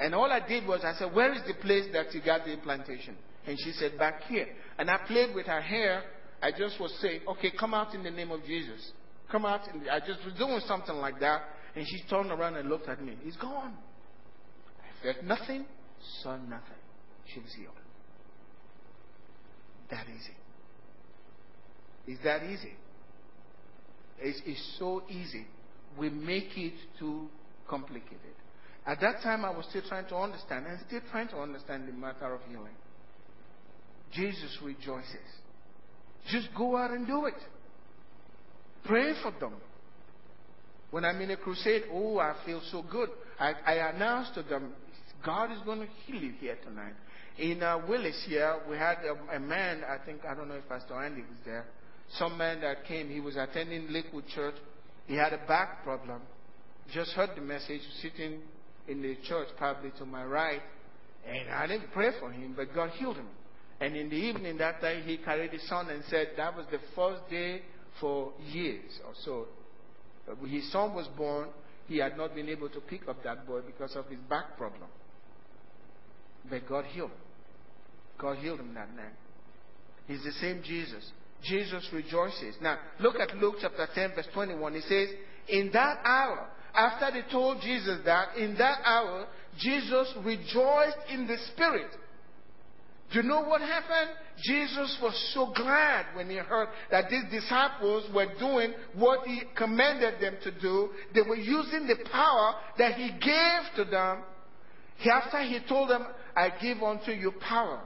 [0.00, 2.52] and all I did was I said, "Where is the place that you got the
[2.52, 6.02] implantation?" And she said, "Back here." And I played with her hair.
[6.42, 8.92] I just was saying, "Okay, come out in the name of Jesus."
[9.30, 9.66] Come out.
[9.72, 11.42] And I just was doing something like that,
[11.74, 13.16] and she turned around and looked at me.
[13.22, 13.74] He's gone.
[14.78, 15.64] I felt nothing,
[16.22, 16.82] saw nothing.
[17.32, 17.72] She was healed.
[19.90, 20.36] That easy.
[22.06, 22.74] Is that easy?
[24.20, 25.46] It's, it's so easy.
[25.98, 27.28] We make it too
[27.68, 28.18] complicated.
[28.86, 31.92] At that time, I was still trying to understand and still trying to understand the
[31.92, 32.74] matter of healing.
[34.12, 35.41] Jesus rejoices.
[36.30, 37.34] Just go out and do it.
[38.84, 39.54] Pray for them.
[40.90, 43.08] When I'm in a crusade, oh, I feel so good.
[43.40, 44.72] I, I announce to them,
[45.24, 46.94] God is going to heal you here tonight.
[47.38, 50.68] In uh, Willis here, we had a, a, man, I think, I don't know if
[50.68, 51.64] Pastor Andy was there,
[52.18, 54.54] some man that came, he was attending Lakewood Church.
[55.06, 56.20] He had a back problem.
[56.92, 58.40] Just heard the message, sitting
[58.86, 60.60] in the church, probably to my right.
[61.26, 63.28] And I didn't pray for him, but God healed him.
[63.82, 66.78] And in the evening that day, he carried his son and said that was the
[66.94, 67.62] first day
[68.00, 69.46] for years or so.
[70.46, 71.48] His son was born.
[71.88, 74.88] He had not been able to pick up that boy because of his back problem.
[76.48, 77.16] But God healed him.
[78.18, 79.16] God healed him that night.
[80.06, 81.04] He's the same Jesus.
[81.42, 82.54] Jesus rejoices.
[82.62, 84.74] Now, look at Luke chapter 10, verse 21.
[84.74, 85.08] He says,
[85.48, 89.26] In that hour, after they told Jesus that, in that hour,
[89.58, 91.90] Jesus rejoiced in the Spirit
[93.14, 94.10] you know what happened?
[94.42, 100.20] Jesus was so glad when he heard that these disciples were doing what he commanded
[100.20, 100.90] them to do.
[101.14, 104.22] They were using the power that he gave to them.
[105.10, 106.06] After he told them,
[106.36, 107.82] I give unto you power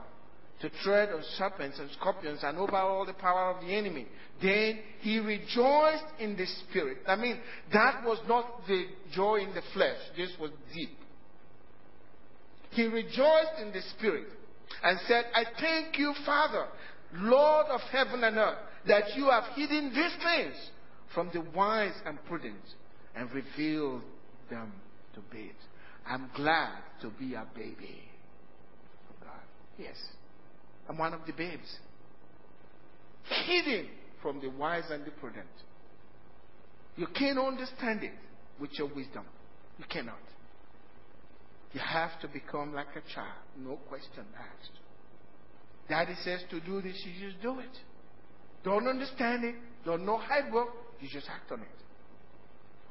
[0.61, 4.07] to tread on serpents and scorpions and over all the power of the enemy.
[4.41, 6.99] Then he rejoiced in the spirit.
[7.07, 7.39] I mean,
[7.73, 9.97] that was not the joy in the flesh.
[10.15, 10.97] This was deep.
[12.71, 14.27] He rejoiced in the spirit
[14.83, 16.67] and said, I thank you, Father,
[17.13, 18.57] Lord of heaven and earth,
[18.87, 20.55] that you have hidden these things
[21.13, 22.61] from the wise and prudent
[23.15, 24.01] and revealed
[24.49, 24.71] them
[25.15, 25.55] to babes.
[26.05, 28.07] I'm glad to be a baby
[29.21, 29.39] God.
[29.77, 29.95] Yes,
[30.87, 31.77] I'm one of the babes.
[33.45, 33.87] Hidden
[34.21, 35.47] from the wise and the prudent.
[36.95, 38.13] You can't understand it
[38.59, 39.25] with your wisdom.
[39.77, 40.15] You cannot.
[41.73, 44.79] You have to become like a child, no question asked.
[45.89, 47.77] Daddy says to do this, you just do it.
[48.63, 49.55] Don't understand it,
[49.85, 51.67] don't know how it works, you just act on it.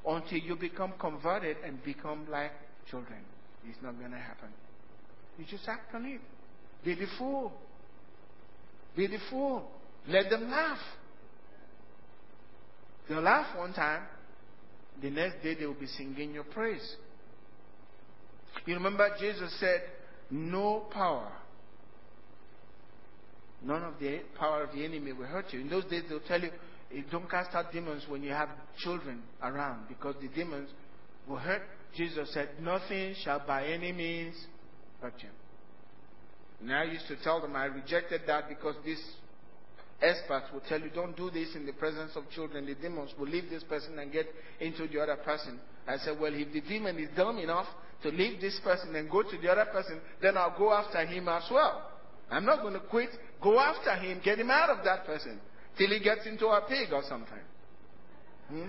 [0.06, 2.52] Until you become converted and become like
[2.88, 3.20] children.
[3.68, 4.48] It's not going to happen.
[5.38, 6.20] You just act on it.
[6.84, 7.52] Be the fool.
[8.96, 9.68] Be the fool.
[10.08, 10.78] Let them laugh.
[13.08, 14.02] They'll laugh one time.
[15.02, 16.96] The next day they will be singing your praise.
[18.64, 19.82] You remember Jesus said,
[20.30, 21.30] No power,
[23.62, 25.60] none of the power of the enemy will hurt you.
[25.60, 26.50] In those days they'll tell you,
[27.10, 28.48] don't cast out demons when you have
[28.78, 30.70] children around because the demons
[31.28, 31.62] will hurt.
[31.96, 34.34] Jesus said, Nothing shall by any means
[35.00, 35.28] hurt you.
[36.60, 39.02] And I used to tell them I rejected that because these
[40.02, 42.66] experts will tell you don't do this in the presence of children.
[42.66, 44.26] The demons will leave this person and get
[44.60, 45.58] into the other person.
[45.86, 47.66] I said, well, if the demon is dumb enough
[48.02, 51.28] to leave this person and go to the other person, then I'll go after him
[51.28, 51.90] as well.
[52.30, 53.10] I'm not going to quit.
[53.42, 55.40] Go after him, get him out of that person
[55.78, 57.38] till he gets into a pig or something.
[58.48, 58.68] Hmm?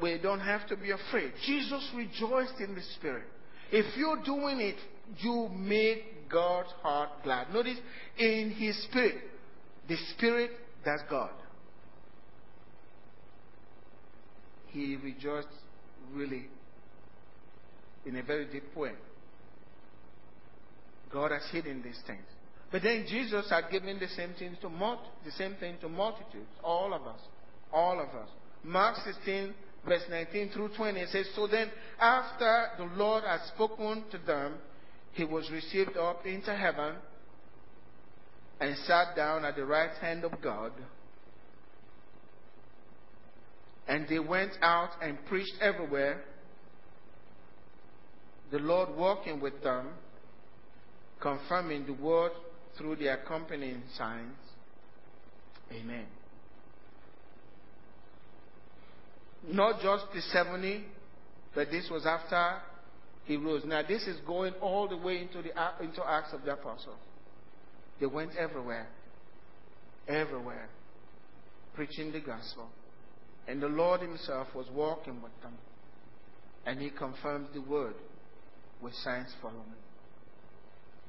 [0.00, 1.32] We don't have to be afraid.
[1.46, 3.24] Jesus rejoiced in the Spirit.
[3.70, 4.76] If you're doing it,
[5.18, 7.52] you make God's heart glad.
[7.52, 7.76] Notice,
[8.18, 9.16] in His Spirit,
[9.88, 10.52] the Spirit,
[10.84, 11.30] that's God.
[14.68, 15.48] He rejoiced
[16.12, 16.46] really
[18.06, 18.92] in a very deep way.
[21.12, 22.24] God has hidden these things.
[22.70, 24.68] But then Jesus had given the same thing to
[25.24, 27.20] the same thing to multitudes, all of us,
[27.72, 28.28] all of us.
[28.62, 29.54] Mark 16
[29.86, 34.54] verse 19 through 20, says, So then, after the Lord had spoken to them,
[35.12, 36.96] he was received up into heaven
[38.60, 40.72] and sat down at the right hand of God.
[43.90, 46.22] And they went out and preached everywhere,
[48.52, 49.88] the Lord walking with them,
[51.20, 52.30] confirming the word
[52.78, 54.36] through the accompanying signs.
[55.72, 56.06] Amen.
[59.48, 60.84] Not just the 70,
[61.52, 62.58] but this was after
[63.24, 63.62] he rose.
[63.64, 65.50] Now, this is going all the way into, the,
[65.82, 66.94] into Acts of the Apostles.
[67.98, 68.86] They went everywhere,
[70.06, 70.68] everywhere,
[71.74, 72.68] preaching the gospel.
[73.50, 75.54] And the Lord Himself was walking with them.
[76.64, 77.94] And He confirmed the word
[78.80, 79.74] with signs following.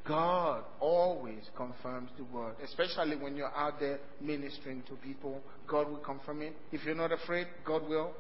[0.08, 5.40] God always confirms the word, especially when you're out there ministering to people.
[5.68, 6.56] God will confirm it.
[6.72, 8.12] If you're not afraid, God will.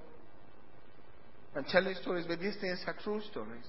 [1.55, 3.65] I'm telling stories, but these things are true stories.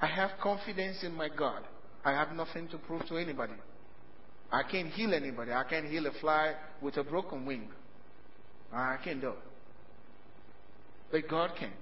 [0.00, 1.62] I have confidence in my God.
[2.04, 3.52] I have nothing to prove to anybody.
[4.50, 5.52] I can't heal anybody.
[5.52, 7.68] I can't heal a fly with a broken wing.
[8.72, 9.51] I can't do it.
[11.12, 11.72] But God can.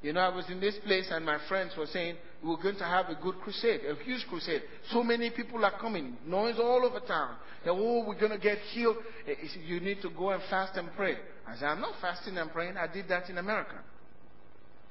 [0.00, 2.76] You know, I was in this place and my friends were saying we are going
[2.76, 4.62] to have a good crusade, a huge crusade.
[4.92, 7.34] So many people are coming, noise all over town.
[7.64, 8.96] That, oh, we're going to get healed.
[9.26, 9.34] Eh,
[9.66, 11.16] you need to go and fast and pray.
[11.48, 12.76] I said, I'm not fasting and praying.
[12.76, 13.74] I did that in America.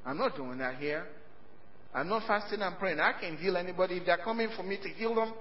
[0.06, 1.06] I'm not doing that here.
[1.94, 3.00] I'm not fasting and praying.
[3.00, 3.98] I can heal anybody.
[3.98, 5.34] If they're coming for me to heal them,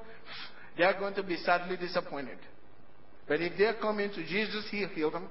[0.78, 2.38] they're going to be sadly disappointed.
[3.26, 5.28] But if they're coming to Jesus, He'll heal them.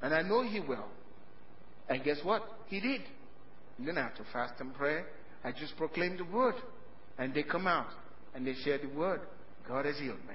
[0.00, 0.86] And I know He will.
[1.88, 2.42] And guess what?
[2.68, 3.02] He did.
[3.78, 5.02] You didn't have to fast and pray.
[5.42, 6.54] I just proclaimed the word.
[7.18, 7.88] And they come out
[8.34, 9.20] and they share the word.
[9.68, 10.34] God has healed me.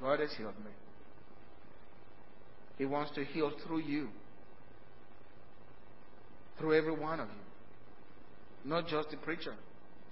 [0.00, 0.70] God has healed me.
[2.78, 4.08] He wants to heal through you.
[6.58, 8.70] Through every one of you.
[8.70, 9.54] Not just the preacher.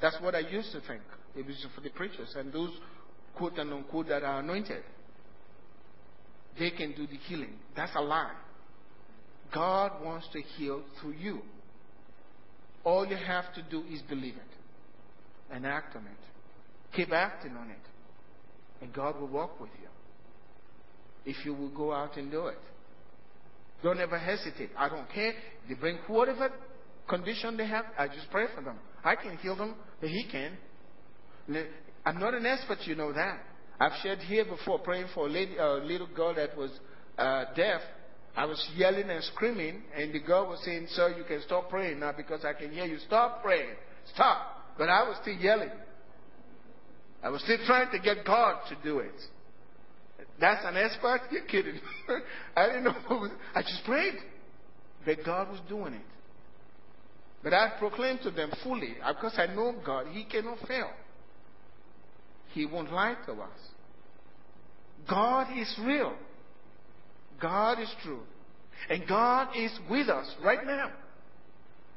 [0.00, 1.02] That's what I used to think.
[1.36, 2.70] It was for the preachers and those
[3.36, 4.82] quote and unquote that are anointed.
[6.58, 7.54] They can do the healing.
[7.74, 8.32] That's a lie.
[9.54, 11.42] God wants to heal through you.
[12.84, 16.96] All you have to do is believe it and act on it.
[16.96, 17.76] Keep acting on it.
[18.80, 19.88] And God will walk with you.
[21.30, 22.58] If you will go out and do it.
[23.82, 24.70] Don't ever hesitate.
[24.76, 25.32] I don't care.
[25.68, 26.50] They bring whatever
[27.08, 28.76] condition they have, I just pray for them.
[29.04, 30.56] I can heal them, but He can.
[32.04, 33.40] I'm not an expert, you know that.
[33.80, 36.70] I've shared here before praying for a, lady, a little girl that was
[37.18, 37.80] uh, deaf
[38.34, 42.00] I was yelling and screaming, and the girl was saying, Sir, you can stop praying
[42.00, 42.98] now because I can hear you.
[43.06, 43.74] Stop praying.
[44.14, 44.76] Stop.
[44.78, 45.70] But I was still yelling.
[47.22, 49.14] I was still trying to get God to do it.
[50.40, 51.20] That's an expert?
[51.30, 51.78] You're kidding.
[52.56, 52.94] I didn't know.
[53.10, 54.14] Was, I just prayed.
[55.04, 56.02] But God was doing it.
[57.42, 60.90] But I proclaimed to them fully, because I know God, He cannot fail.
[62.52, 63.58] He won't lie to us.
[65.08, 66.14] God is real.
[67.42, 68.22] God is true.
[68.88, 70.90] And God is with us right now.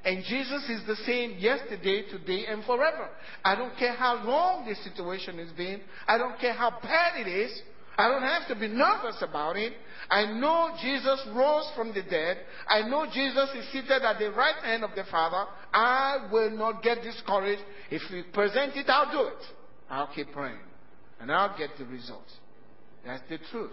[0.04, 3.10] And Jesus is the same yesterday, today, and forever.
[3.44, 5.82] I don't care how long this situation has been.
[6.08, 7.52] I don't care how bad it is.
[7.98, 9.74] I don't have to be nervous about it.
[10.12, 12.38] I know Jesus rose from the dead.
[12.68, 15.50] I know Jesus is seated at the right hand of the Father.
[15.74, 17.64] I will not get discouraged.
[17.90, 19.44] If we present it, I'll do it.
[19.90, 20.60] I'll keep praying.
[21.20, 22.32] And I'll get the results.
[23.06, 23.72] That's the truth.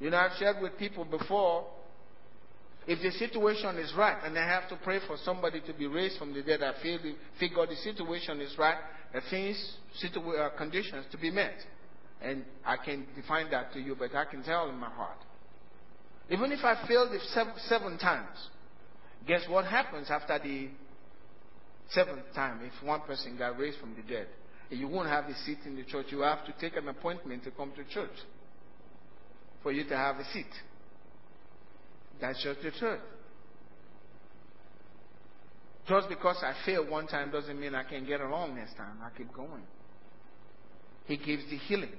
[0.00, 1.66] You know, I've shared with people before
[2.88, 6.18] if the situation is right and I have to pray for somebody to be raised
[6.18, 8.78] from the dead, I feel the, figure the situation is right,
[9.12, 11.54] the things, situa- uh, conditions to be met.
[12.22, 15.18] And I can define that to you, but I can tell in my heart.
[16.30, 17.20] Even if I failed it
[17.68, 18.38] seven times,
[19.26, 20.68] guess what happens after the
[21.90, 24.28] seventh time if one person got raised from the dead?
[24.70, 26.06] You won't have a seat in the church.
[26.10, 28.16] You have to take an appointment to come to church
[29.68, 30.46] for you to have a seat.
[32.22, 33.00] That's just the truth.
[35.86, 38.96] Just because I failed one time doesn't mean I can't get along next time.
[39.02, 39.64] I keep going.
[41.04, 41.92] He gives the healing.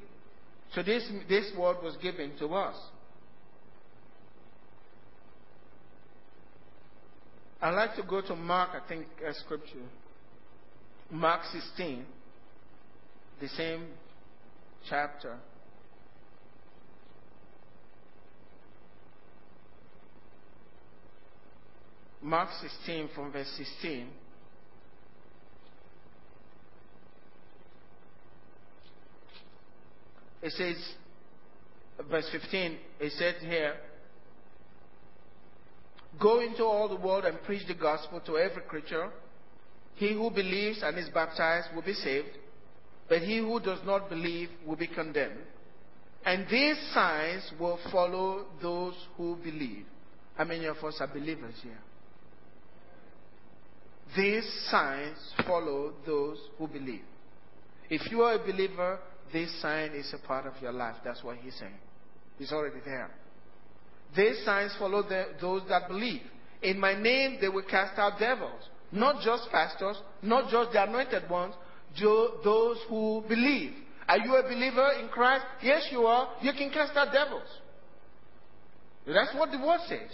[0.74, 2.76] So this, this word was given to us.
[7.61, 9.05] I'd like to go to Mark, I think,
[9.45, 9.86] scripture.
[11.11, 12.03] Mark 16,
[13.39, 13.89] the same
[14.89, 15.38] chapter.
[22.22, 24.07] Mark 16 from verse 16.
[30.41, 30.78] It says,
[32.09, 33.76] verse 15, it said here,
[36.20, 39.09] Go into all the world and preach the gospel to every creature.
[39.95, 42.30] He who believes and is baptized will be saved,
[43.07, 45.39] but he who does not believe will be condemned.
[46.26, 49.86] And these signs will follow those who believe.
[50.36, 51.80] How many of us are believers here?
[54.16, 57.03] These signs follow those who believe.
[57.89, 58.99] If you are a believer,
[59.32, 60.95] this sign is a part of your life.
[61.03, 61.78] That's what he's saying.
[62.39, 63.12] It's already there.
[64.16, 66.22] These signs follow the, those that believe.
[66.62, 68.62] In my name, they will cast out devils.
[68.91, 71.53] Not just pastors, not just the anointed ones,
[72.01, 73.74] those who believe.
[74.07, 75.45] Are you a believer in Christ?
[75.62, 76.30] Yes, you are.
[76.41, 77.47] You can cast out devils.
[79.05, 80.10] That's what the word says.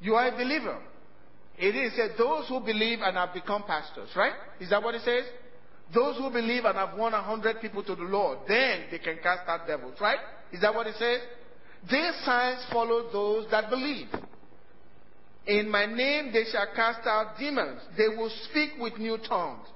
[0.00, 0.78] You are a believer.
[1.58, 4.34] It is said, those who believe and have become pastors, right?
[4.60, 5.24] Is that what it says?
[5.92, 9.16] Those who believe and have won a hundred people to the Lord, then they can
[9.22, 10.18] cast out devils, right?
[10.52, 11.20] Is that what it says?
[11.90, 14.08] These signs follow those that believe.
[15.46, 17.80] In my name they shall cast out demons.
[17.96, 19.66] They will speak with new tongues.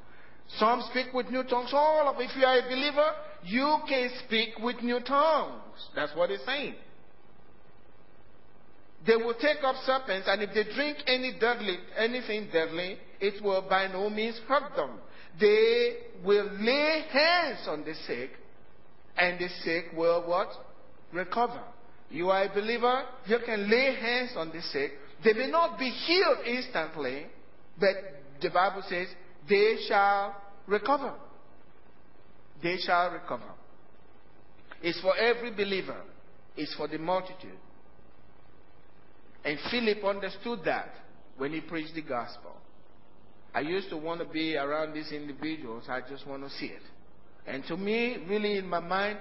[0.59, 1.71] Some speak with new tongues.
[1.73, 3.11] All of if you are a believer,
[3.43, 5.89] you can speak with new tongues.
[5.97, 6.75] That's what it's saying.
[9.07, 13.63] They will take up serpents, and if they drink any deadly, anything deadly, it will
[13.69, 14.99] by no means hurt them.
[15.41, 18.31] They will lay hands on the sick,
[19.17, 20.49] and the sick will what?
[21.13, 21.63] Recover.
[22.11, 24.93] You are a believer, you can lay hands on the sick.
[25.25, 27.27] They may not be healed instantly,
[27.79, 27.95] but
[28.41, 29.09] the Bible says
[29.49, 30.37] they shall
[30.67, 31.15] recover.
[32.63, 33.51] They shall recover.
[34.83, 36.01] It's for every believer,
[36.57, 37.59] it's for the multitude.
[39.45, 40.95] And Philip understood that
[41.37, 42.53] when he preached the gospel.
[43.55, 45.85] I used to want to be around these individuals.
[45.89, 46.83] I just want to see it.
[47.47, 49.19] And to me, really in my mind,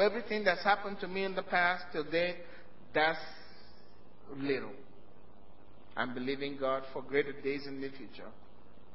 [0.00, 2.36] everything that's happened to me in the past till date,
[2.92, 3.18] that's
[4.36, 4.72] little.
[5.96, 8.28] I'm believing God for greater days in the future.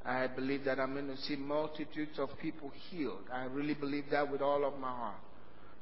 [0.06, 3.24] I believe that I'm going to see multitudes of people healed.
[3.34, 5.20] I really believe that with all of my heart.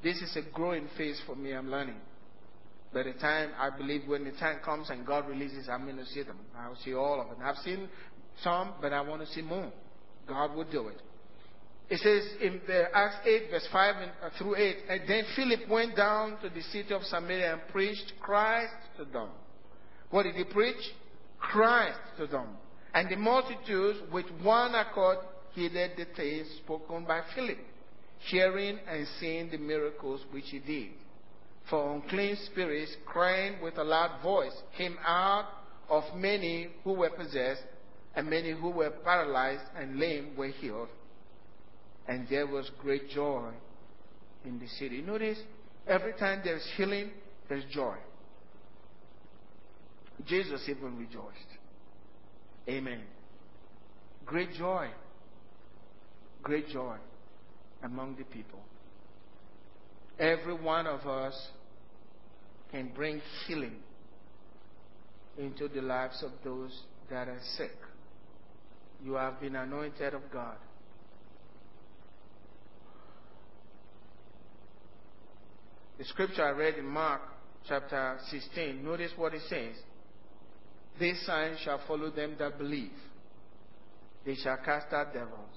[0.02, 1.52] This is a growing phase for me.
[1.52, 2.00] I'm learning.
[2.92, 6.06] By the time I believe when the time comes and God releases, I'm going to
[6.06, 6.38] see them.
[6.56, 7.38] I'll see all of them.
[7.42, 7.88] I've seen
[8.42, 9.70] some, but I want to see more.
[10.26, 11.00] God will do it.
[11.90, 12.60] It says in
[12.94, 16.92] Acts 8, verse 5 uh, through 8, and then Philip went down to the city
[16.92, 19.28] of Samaria and preached Christ to them.
[20.10, 20.76] What did he preach?
[21.38, 22.48] Christ to them.
[22.92, 25.18] And the multitudes with one accord
[25.54, 27.58] heeded the things spoken by Philip,
[28.30, 30.90] hearing and seeing the miracles which he did.
[31.70, 35.46] For unclean spirits, crying with a loud voice, came out
[35.90, 37.62] of many who were possessed,
[38.14, 40.88] and many who were paralyzed and lame were healed.
[42.06, 43.50] And there was great joy
[44.44, 45.02] in the city.
[45.02, 45.38] Notice,
[45.86, 47.10] every time there's healing,
[47.48, 47.96] there's joy.
[50.26, 51.58] Jesus even rejoiced.
[52.68, 53.02] Amen.
[54.24, 54.88] Great joy.
[56.42, 56.96] Great joy
[57.82, 58.60] among the people.
[60.18, 61.34] Every one of us
[62.70, 63.76] can bring healing
[65.38, 67.72] into the lives of those that are sick.
[69.02, 70.56] You have been anointed of God.
[75.98, 77.22] The scripture I read in Mark
[77.68, 79.74] chapter 16, notice what it says.
[81.00, 82.92] These signs shall follow them that believe.
[84.24, 85.48] They shall cast out devils.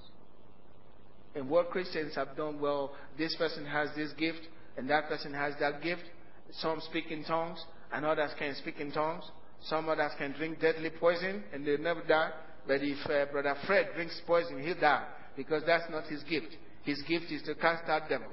[1.34, 4.40] And what Christians have done, well, this person has this gift,
[4.76, 6.02] and that person has that gift.
[6.50, 9.24] Some speak in tongues, and others can speak in tongues.
[9.64, 12.30] Some others can drink deadly poison, and they never die.
[12.66, 16.56] But if uh, Brother Fred drinks poison, he'll die, because that's not his gift.
[16.84, 18.28] His gift is to cast out devils.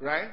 [0.00, 0.30] Right?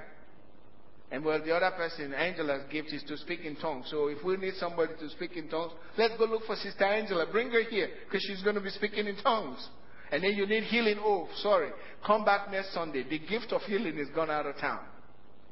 [1.11, 3.87] And well, the other person, Angela's gift is to speak in tongues.
[3.91, 7.25] So if we need somebody to speak in tongues, let's go look for Sister Angela.
[7.29, 9.67] Bring her here, because she's going to be speaking in tongues.
[10.11, 10.97] And then you need healing.
[10.99, 11.69] Oh, sorry.
[12.05, 13.03] Come back next Sunday.
[13.03, 14.79] The gift of healing is gone out of town.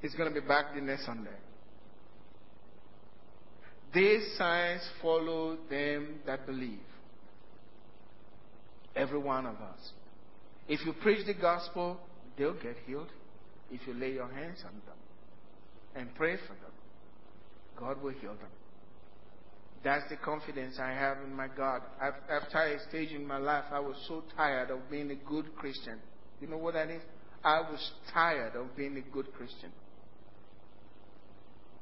[0.01, 1.29] It's going to be back the next Sunday.
[3.93, 6.79] These signs follow them that believe.
[8.95, 9.91] Every one of us.
[10.67, 11.97] If you preach the gospel,
[12.37, 13.09] they'll get healed.
[13.71, 14.97] If you lay your hands on them
[15.95, 16.71] and pray for them,
[17.77, 18.49] God will heal them.
[19.83, 21.81] That's the confidence I have in my God.
[22.01, 25.99] After a stage in my life, I was so tired of being a good Christian.
[26.41, 27.01] You know what that is?
[27.43, 29.71] I was tired of being a good Christian.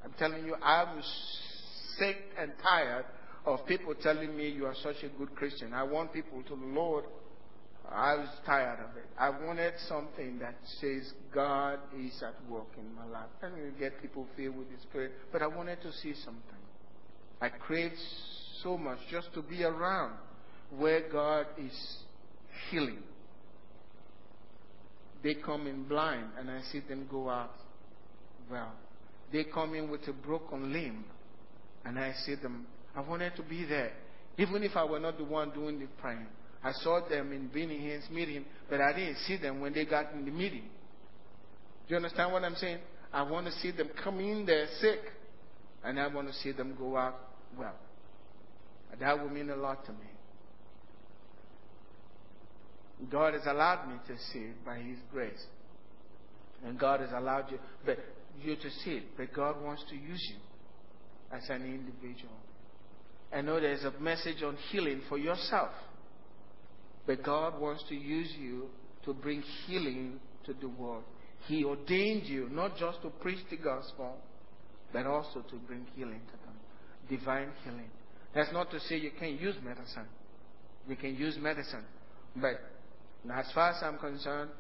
[0.08, 1.06] I'm telling you, I was
[2.00, 3.04] sick and tired
[3.46, 5.74] of people telling me you are such a good Christian.
[5.74, 7.04] I want people to Lord.
[7.92, 9.04] I was tired of it.
[9.20, 13.28] I wanted something that says God is at work in my life.
[13.44, 16.42] I didn't get people filled with the Spirit, but I wanted to see something.
[17.42, 17.96] I craved
[18.64, 20.14] so much just to be around
[20.78, 21.98] where God is
[22.72, 23.04] healing.
[25.22, 27.52] They come in blind and I see them go out
[28.50, 28.72] well.
[29.32, 31.06] They come in with a broken limb
[31.86, 32.68] and I see them.
[32.96, 33.92] I wanted to be there.
[34.38, 36.28] Even if I were not the one doing the praying.
[36.64, 40.12] I saw them in Benny Hinn's meeting, but I didn't see them when they got
[40.14, 40.64] in the meeting.
[41.88, 42.80] Do you understand what I'm saying?
[43.14, 45.00] I want to see them come in there sick,
[45.84, 47.16] and I want to see them go out
[47.58, 47.76] well.
[49.00, 50.08] That would mean a lot to me.
[53.10, 55.46] God has allowed me to see by His grace.
[56.66, 58.00] And God has allowed you, but
[58.42, 59.04] you to see it.
[59.18, 62.36] But God wants to use you as an individual.
[63.34, 65.72] I know there's a message on healing for yourself.
[67.06, 68.68] But God wants to use you
[69.06, 71.04] to bring healing to the world.
[71.48, 74.18] He ordained you not just to preach the gospel,
[74.92, 77.20] but also to bring healing to them.
[77.20, 77.90] Divine healing.
[78.36, 80.08] That's not to say you can't use medicine.
[80.88, 81.84] You can use medicine.
[82.36, 82.60] But
[83.34, 84.52] as far as I'm concerned,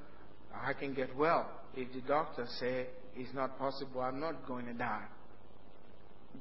[0.54, 1.50] I can get well.
[1.76, 2.88] If the doctor say
[3.18, 5.06] it's not possible, I'm not going to die.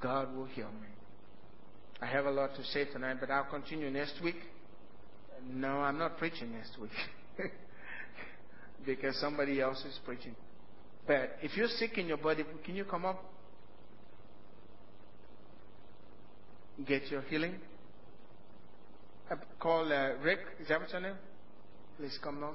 [0.01, 0.89] God will heal me.
[2.01, 4.37] I have a lot to say tonight, but I'll continue next week.
[5.49, 6.91] No, I'm not preaching next week
[8.87, 10.35] because somebody else is preaching.
[11.07, 13.25] But if you're sick in your body, can you come up?
[16.87, 17.55] Get your healing.
[19.59, 20.41] Call uh, Rick.
[20.61, 21.17] Is that what's your name?
[21.97, 22.55] Please come down.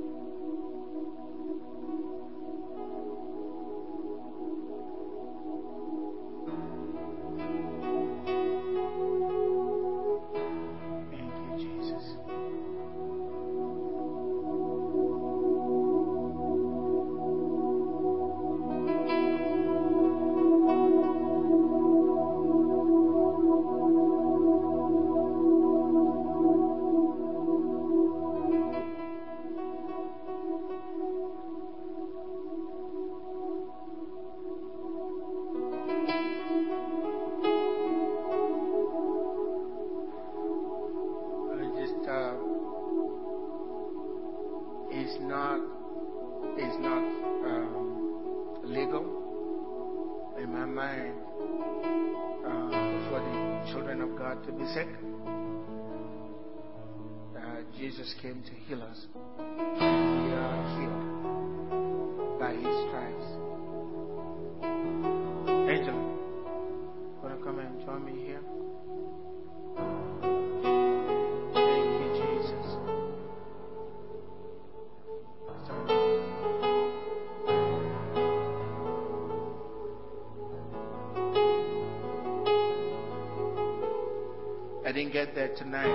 [85.25, 85.93] get there tonight.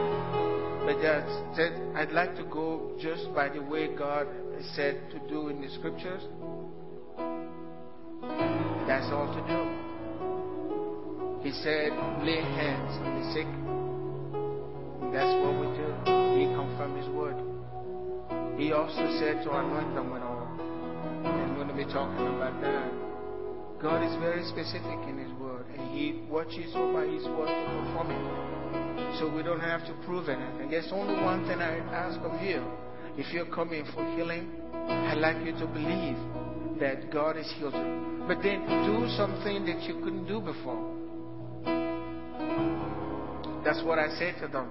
[0.87, 1.27] But that
[1.97, 4.29] I'd like to go just by the way God
[4.77, 6.23] said to do in the scriptures.
[8.87, 9.61] That's all to do.
[11.43, 11.91] He said,
[12.23, 13.51] lay hands on the sick.
[15.11, 15.89] That's what we do.
[16.39, 17.37] He confirmed His word.
[18.57, 20.47] He also said to anoint them with oil.
[21.25, 22.93] We're going to be talking about that.
[23.83, 28.11] God is very specific in His word, and He watches over His word to perform
[28.13, 28.46] it.
[29.19, 30.71] So we don't have to prove anything.
[30.71, 32.63] There's only one thing I ask of you.
[33.17, 36.19] If you're coming for healing, I'd like you to believe
[36.81, 38.25] that God has healed you.
[38.29, 40.93] But then do something that you couldn't do before.
[43.65, 44.69] That's what I say to them.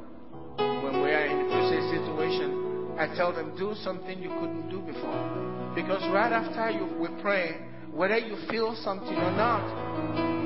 [0.57, 4.79] When we are in a crusade situation, I tell them, do something you couldn't do
[4.79, 5.73] before.
[5.73, 9.65] Because right after you, we pray, whether you feel something or not,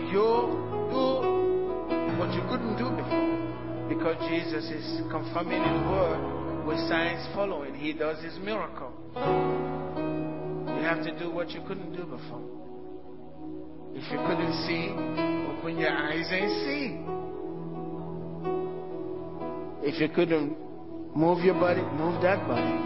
[0.08, 0.24] you
[0.90, 3.49] do what you couldn't do before.
[3.90, 7.74] Because Jesus is confirming His word with signs following.
[7.74, 8.94] He does His miracle.
[9.16, 12.42] You have to do what you couldn't do before.
[13.94, 17.00] If you couldn't see, open your eyes and see.
[19.90, 20.56] If you couldn't
[21.16, 22.86] move your body, move that body.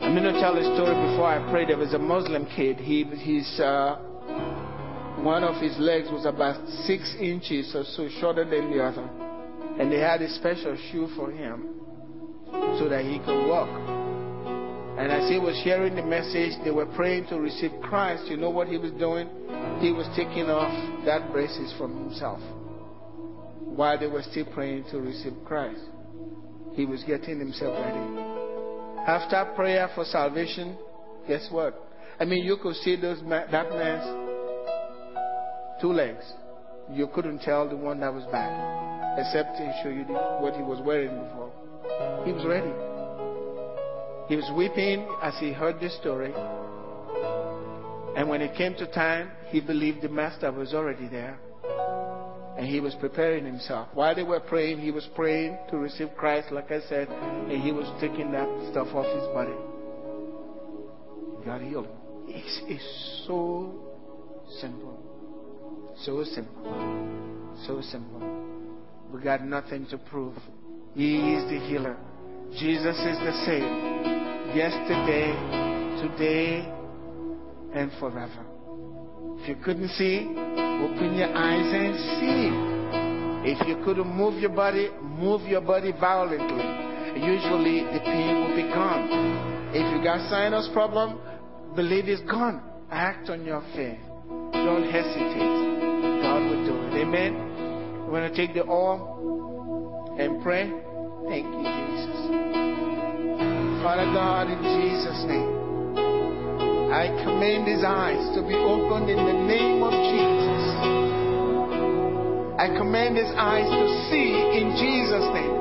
[0.00, 1.66] I'm going to tell a story before I pray.
[1.66, 2.78] There was a Muslim kid.
[2.78, 3.98] He, he's, uh,
[5.22, 9.29] one of his legs was about six inches or so shorter than the other.
[9.78, 11.80] And they had a special shoe for him
[12.78, 13.68] so that he could walk.
[14.98, 18.24] And as he was hearing the message, they were praying to receive Christ.
[18.26, 19.28] You know what he was doing?
[19.80, 22.40] He was taking off that braces from himself
[23.64, 25.80] while they were still praying to receive Christ.
[26.74, 28.22] He was getting himself ready.
[29.06, 30.76] After prayer for salvation,
[31.26, 31.82] guess what?
[32.18, 34.04] I mean, you could see those that man's
[35.80, 36.24] two legs.
[36.92, 38.50] You couldn't tell the one that was back,
[39.18, 40.04] except to show you
[40.40, 41.52] what he was wearing before.
[42.24, 42.72] He was ready.
[44.28, 46.32] He was weeping as he heard this story.
[48.16, 51.38] And when it came to time, he believed the master was already there.
[52.58, 53.88] And he was preparing himself.
[53.94, 57.72] While they were praying, he was praying to receive Christ, like I said, and he
[57.72, 59.54] was taking that stuff off his body.
[61.46, 61.96] God healed him.
[62.28, 63.74] It's, it's so
[64.60, 65.09] simple.
[66.04, 67.56] So simple.
[67.66, 68.22] So simple.
[69.12, 70.34] We got nothing to prove.
[70.94, 71.96] He is the healer.
[72.52, 74.56] Jesus is the same.
[74.56, 75.32] Yesterday,
[76.00, 76.72] today,
[77.74, 78.46] and forever.
[79.40, 83.52] If you couldn't see, open your eyes and see.
[83.52, 86.64] If you couldn't move your body, move your body violently.
[87.20, 89.70] Usually the pain will be gone.
[89.74, 91.20] If you got sinus problem,
[91.76, 92.62] believe it's gone.
[92.90, 94.00] Act on your faith.
[94.52, 95.89] Don't hesitate.
[96.22, 97.02] God will do it.
[97.02, 97.32] Amen.
[98.06, 100.68] You want to take the oil and pray?
[101.28, 102.20] Thank you, Jesus.
[103.80, 105.60] Father God, in Jesus' name.
[106.90, 110.62] I command his eyes to be opened in the name of Jesus.
[112.58, 115.54] I command his eyes to see in Jesus' name.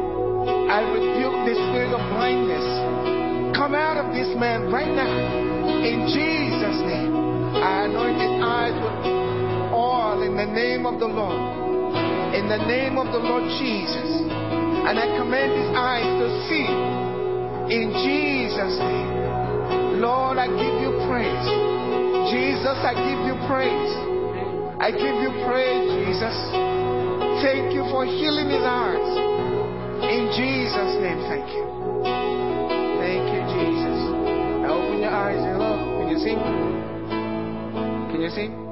[0.68, 2.66] I rebuke the spirit of blindness.
[3.56, 5.16] Come out of this man right now.
[5.86, 7.14] In Jesus' name.
[7.62, 9.19] I anoint his eyes with
[10.40, 11.36] the name of the Lord.
[12.32, 14.24] In the name of the Lord Jesus.
[14.88, 16.64] And I command his eyes to see.
[17.76, 20.00] In Jesus' name.
[20.00, 21.48] Lord, I give you praise.
[22.32, 23.92] Jesus, I give you praise.
[24.80, 26.38] I give you praise, Jesus.
[27.44, 29.04] Thank you for healing his heart.
[30.08, 31.68] In Jesus' name, thank you.
[32.96, 34.00] Thank you, Jesus.
[34.64, 35.84] Now open your eyes and look.
[36.00, 36.36] Can you see?
[38.08, 38.69] Can you see?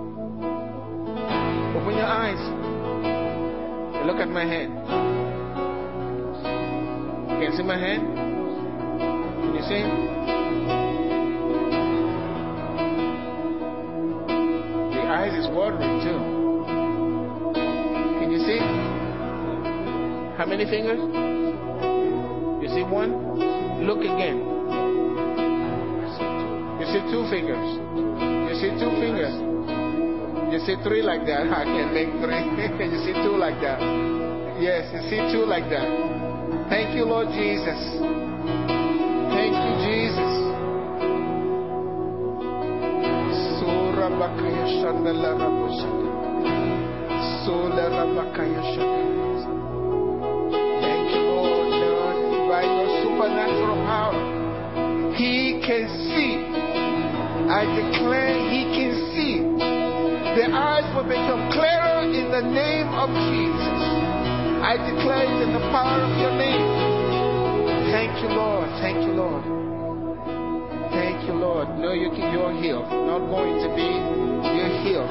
[1.98, 2.38] Your eyes
[4.06, 4.78] look at my hand.
[7.28, 8.04] Can you see my hand?
[9.42, 9.82] Can you see?
[14.94, 16.20] The eyes is watering too.
[18.20, 18.60] Can you see?
[20.38, 21.00] How many fingers?
[22.62, 23.88] You see one?
[23.88, 24.38] Look again.
[26.80, 27.80] You see two fingers.
[27.98, 29.57] You see two fingers.
[30.58, 31.54] You see three like that.
[31.54, 32.34] I can make three.
[32.90, 33.78] you see two like that.
[34.58, 35.86] Yes, you see two like that.
[36.68, 37.78] Thank you, Lord Jesus.
[39.38, 40.34] Thank you, Jesus.
[43.98, 46.10] Rabakaya Shandala Rabushaka.
[47.46, 49.02] Sola Rabakaya Shaka.
[50.82, 54.22] Thank you, Lord, Lord, by your supernatural power.
[55.14, 56.42] He can see.
[57.46, 59.17] I declare he can see.
[60.38, 63.78] The eyes will become clearer in the name of Jesus.
[64.62, 66.62] I declare it in the power of your name.
[67.90, 68.70] Thank you, Lord.
[68.78, 69.42] Thank you, Lord.
[70.94, 71.70] Thank you, Lord.
[71.80, 72.86] No, you you're healed.
[72.86, 73.90] Not going to be.
[74.54, 75.10] You're healed.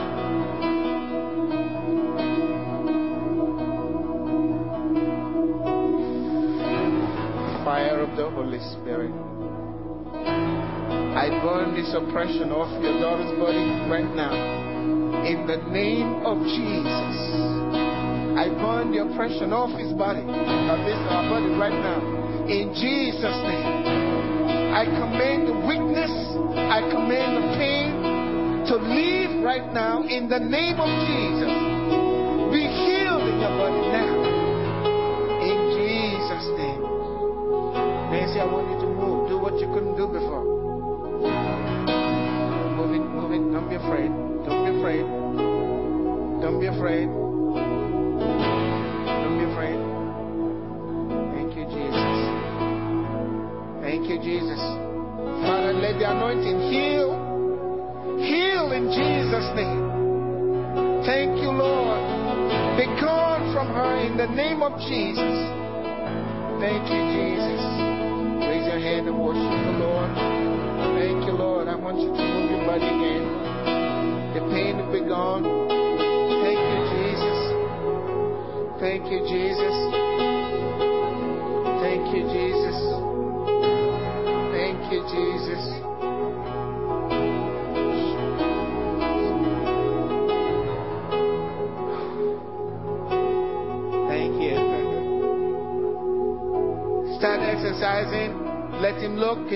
[7.66, 9.11] Fire of the Holy Spirit.
[11.18, 14.56] I burn this oppression off your daughter's body right now.
[15.27, 17.11] In the name of Jesus.
[18.39, 21.99] I burn the oppression off his body, of this our body right now.
[22.47, 24.70] In Jesus' name.
[24.70, 26.14] I command the weakness,
[26.55, 27.91] I command the pain
[28.70, 31.51] to leave right now in the name of Jesus.
[32.55, 32.86] Be
[46.77, 47.09] afraid.
[47.09, 47.57] Don't
[49.41, 49.81] be afraid.
[51.33, 52.16] Thank you, Jesus.
[53.81, 54.61] Thank you, Jesus.
[55.41, 57.16] Father, let the anointing heal.
[58.20, 59.83] Heal in Jesus' name.
[61.05, 62.01] Thank you, Lord.
[62.77, 65.36] Be gone from her in the name of Jesus.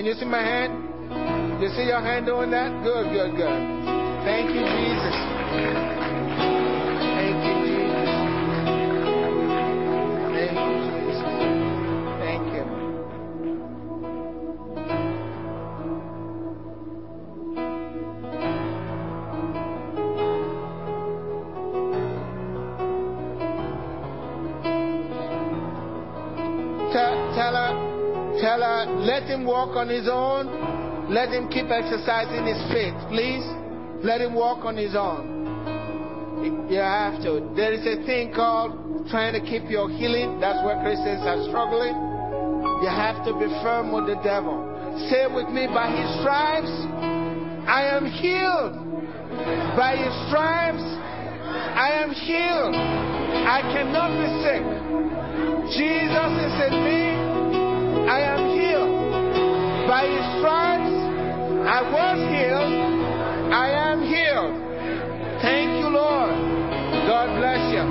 [0.01, 1.61] Can you see my hand?
[1.61, 2.73] You see your hand doing that?
[2.81, 4.25] Good, good, good.
[4.25, 5.20] Thank you, Jesus.
[29.61, 30.49] Walk on his own.
[31.13, 33.45] Let him keep exercising his faith, please.
[34.01, 36.65] Let him walk on his own.
[36.65, 37.53] You have to.
[37.53, 40.39] There is a thing called trying to keep your healing.
[40.41, 41.93] That's where Christians are struggling.
[42.81, 44.65] You have to be firm with the devil.
[45.13, 46.73] Say with me, by his stripes,
[47.69, 48.81] I am healed.
[49.77, 50.81] By his stripes,
[51.77, 52.73] I am healed.
[53.45, 54.65] I cannot be sick.
[55.77, 58.09] Jesus is in me.
[58.09, 58.80] I am healed.
[59.91, 60.95] By his stripes,
[61.67, 63.51] I was healed.
[63.51, 64.55] I am healed.
[65.41, 66.31] Thank you, Lord.
[67.11, 67.83] God bless you.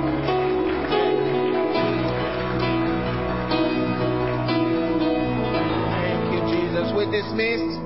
[6.01, 6.91] Thank you, Jesus.
[6.95, 7.80] We're dismissed.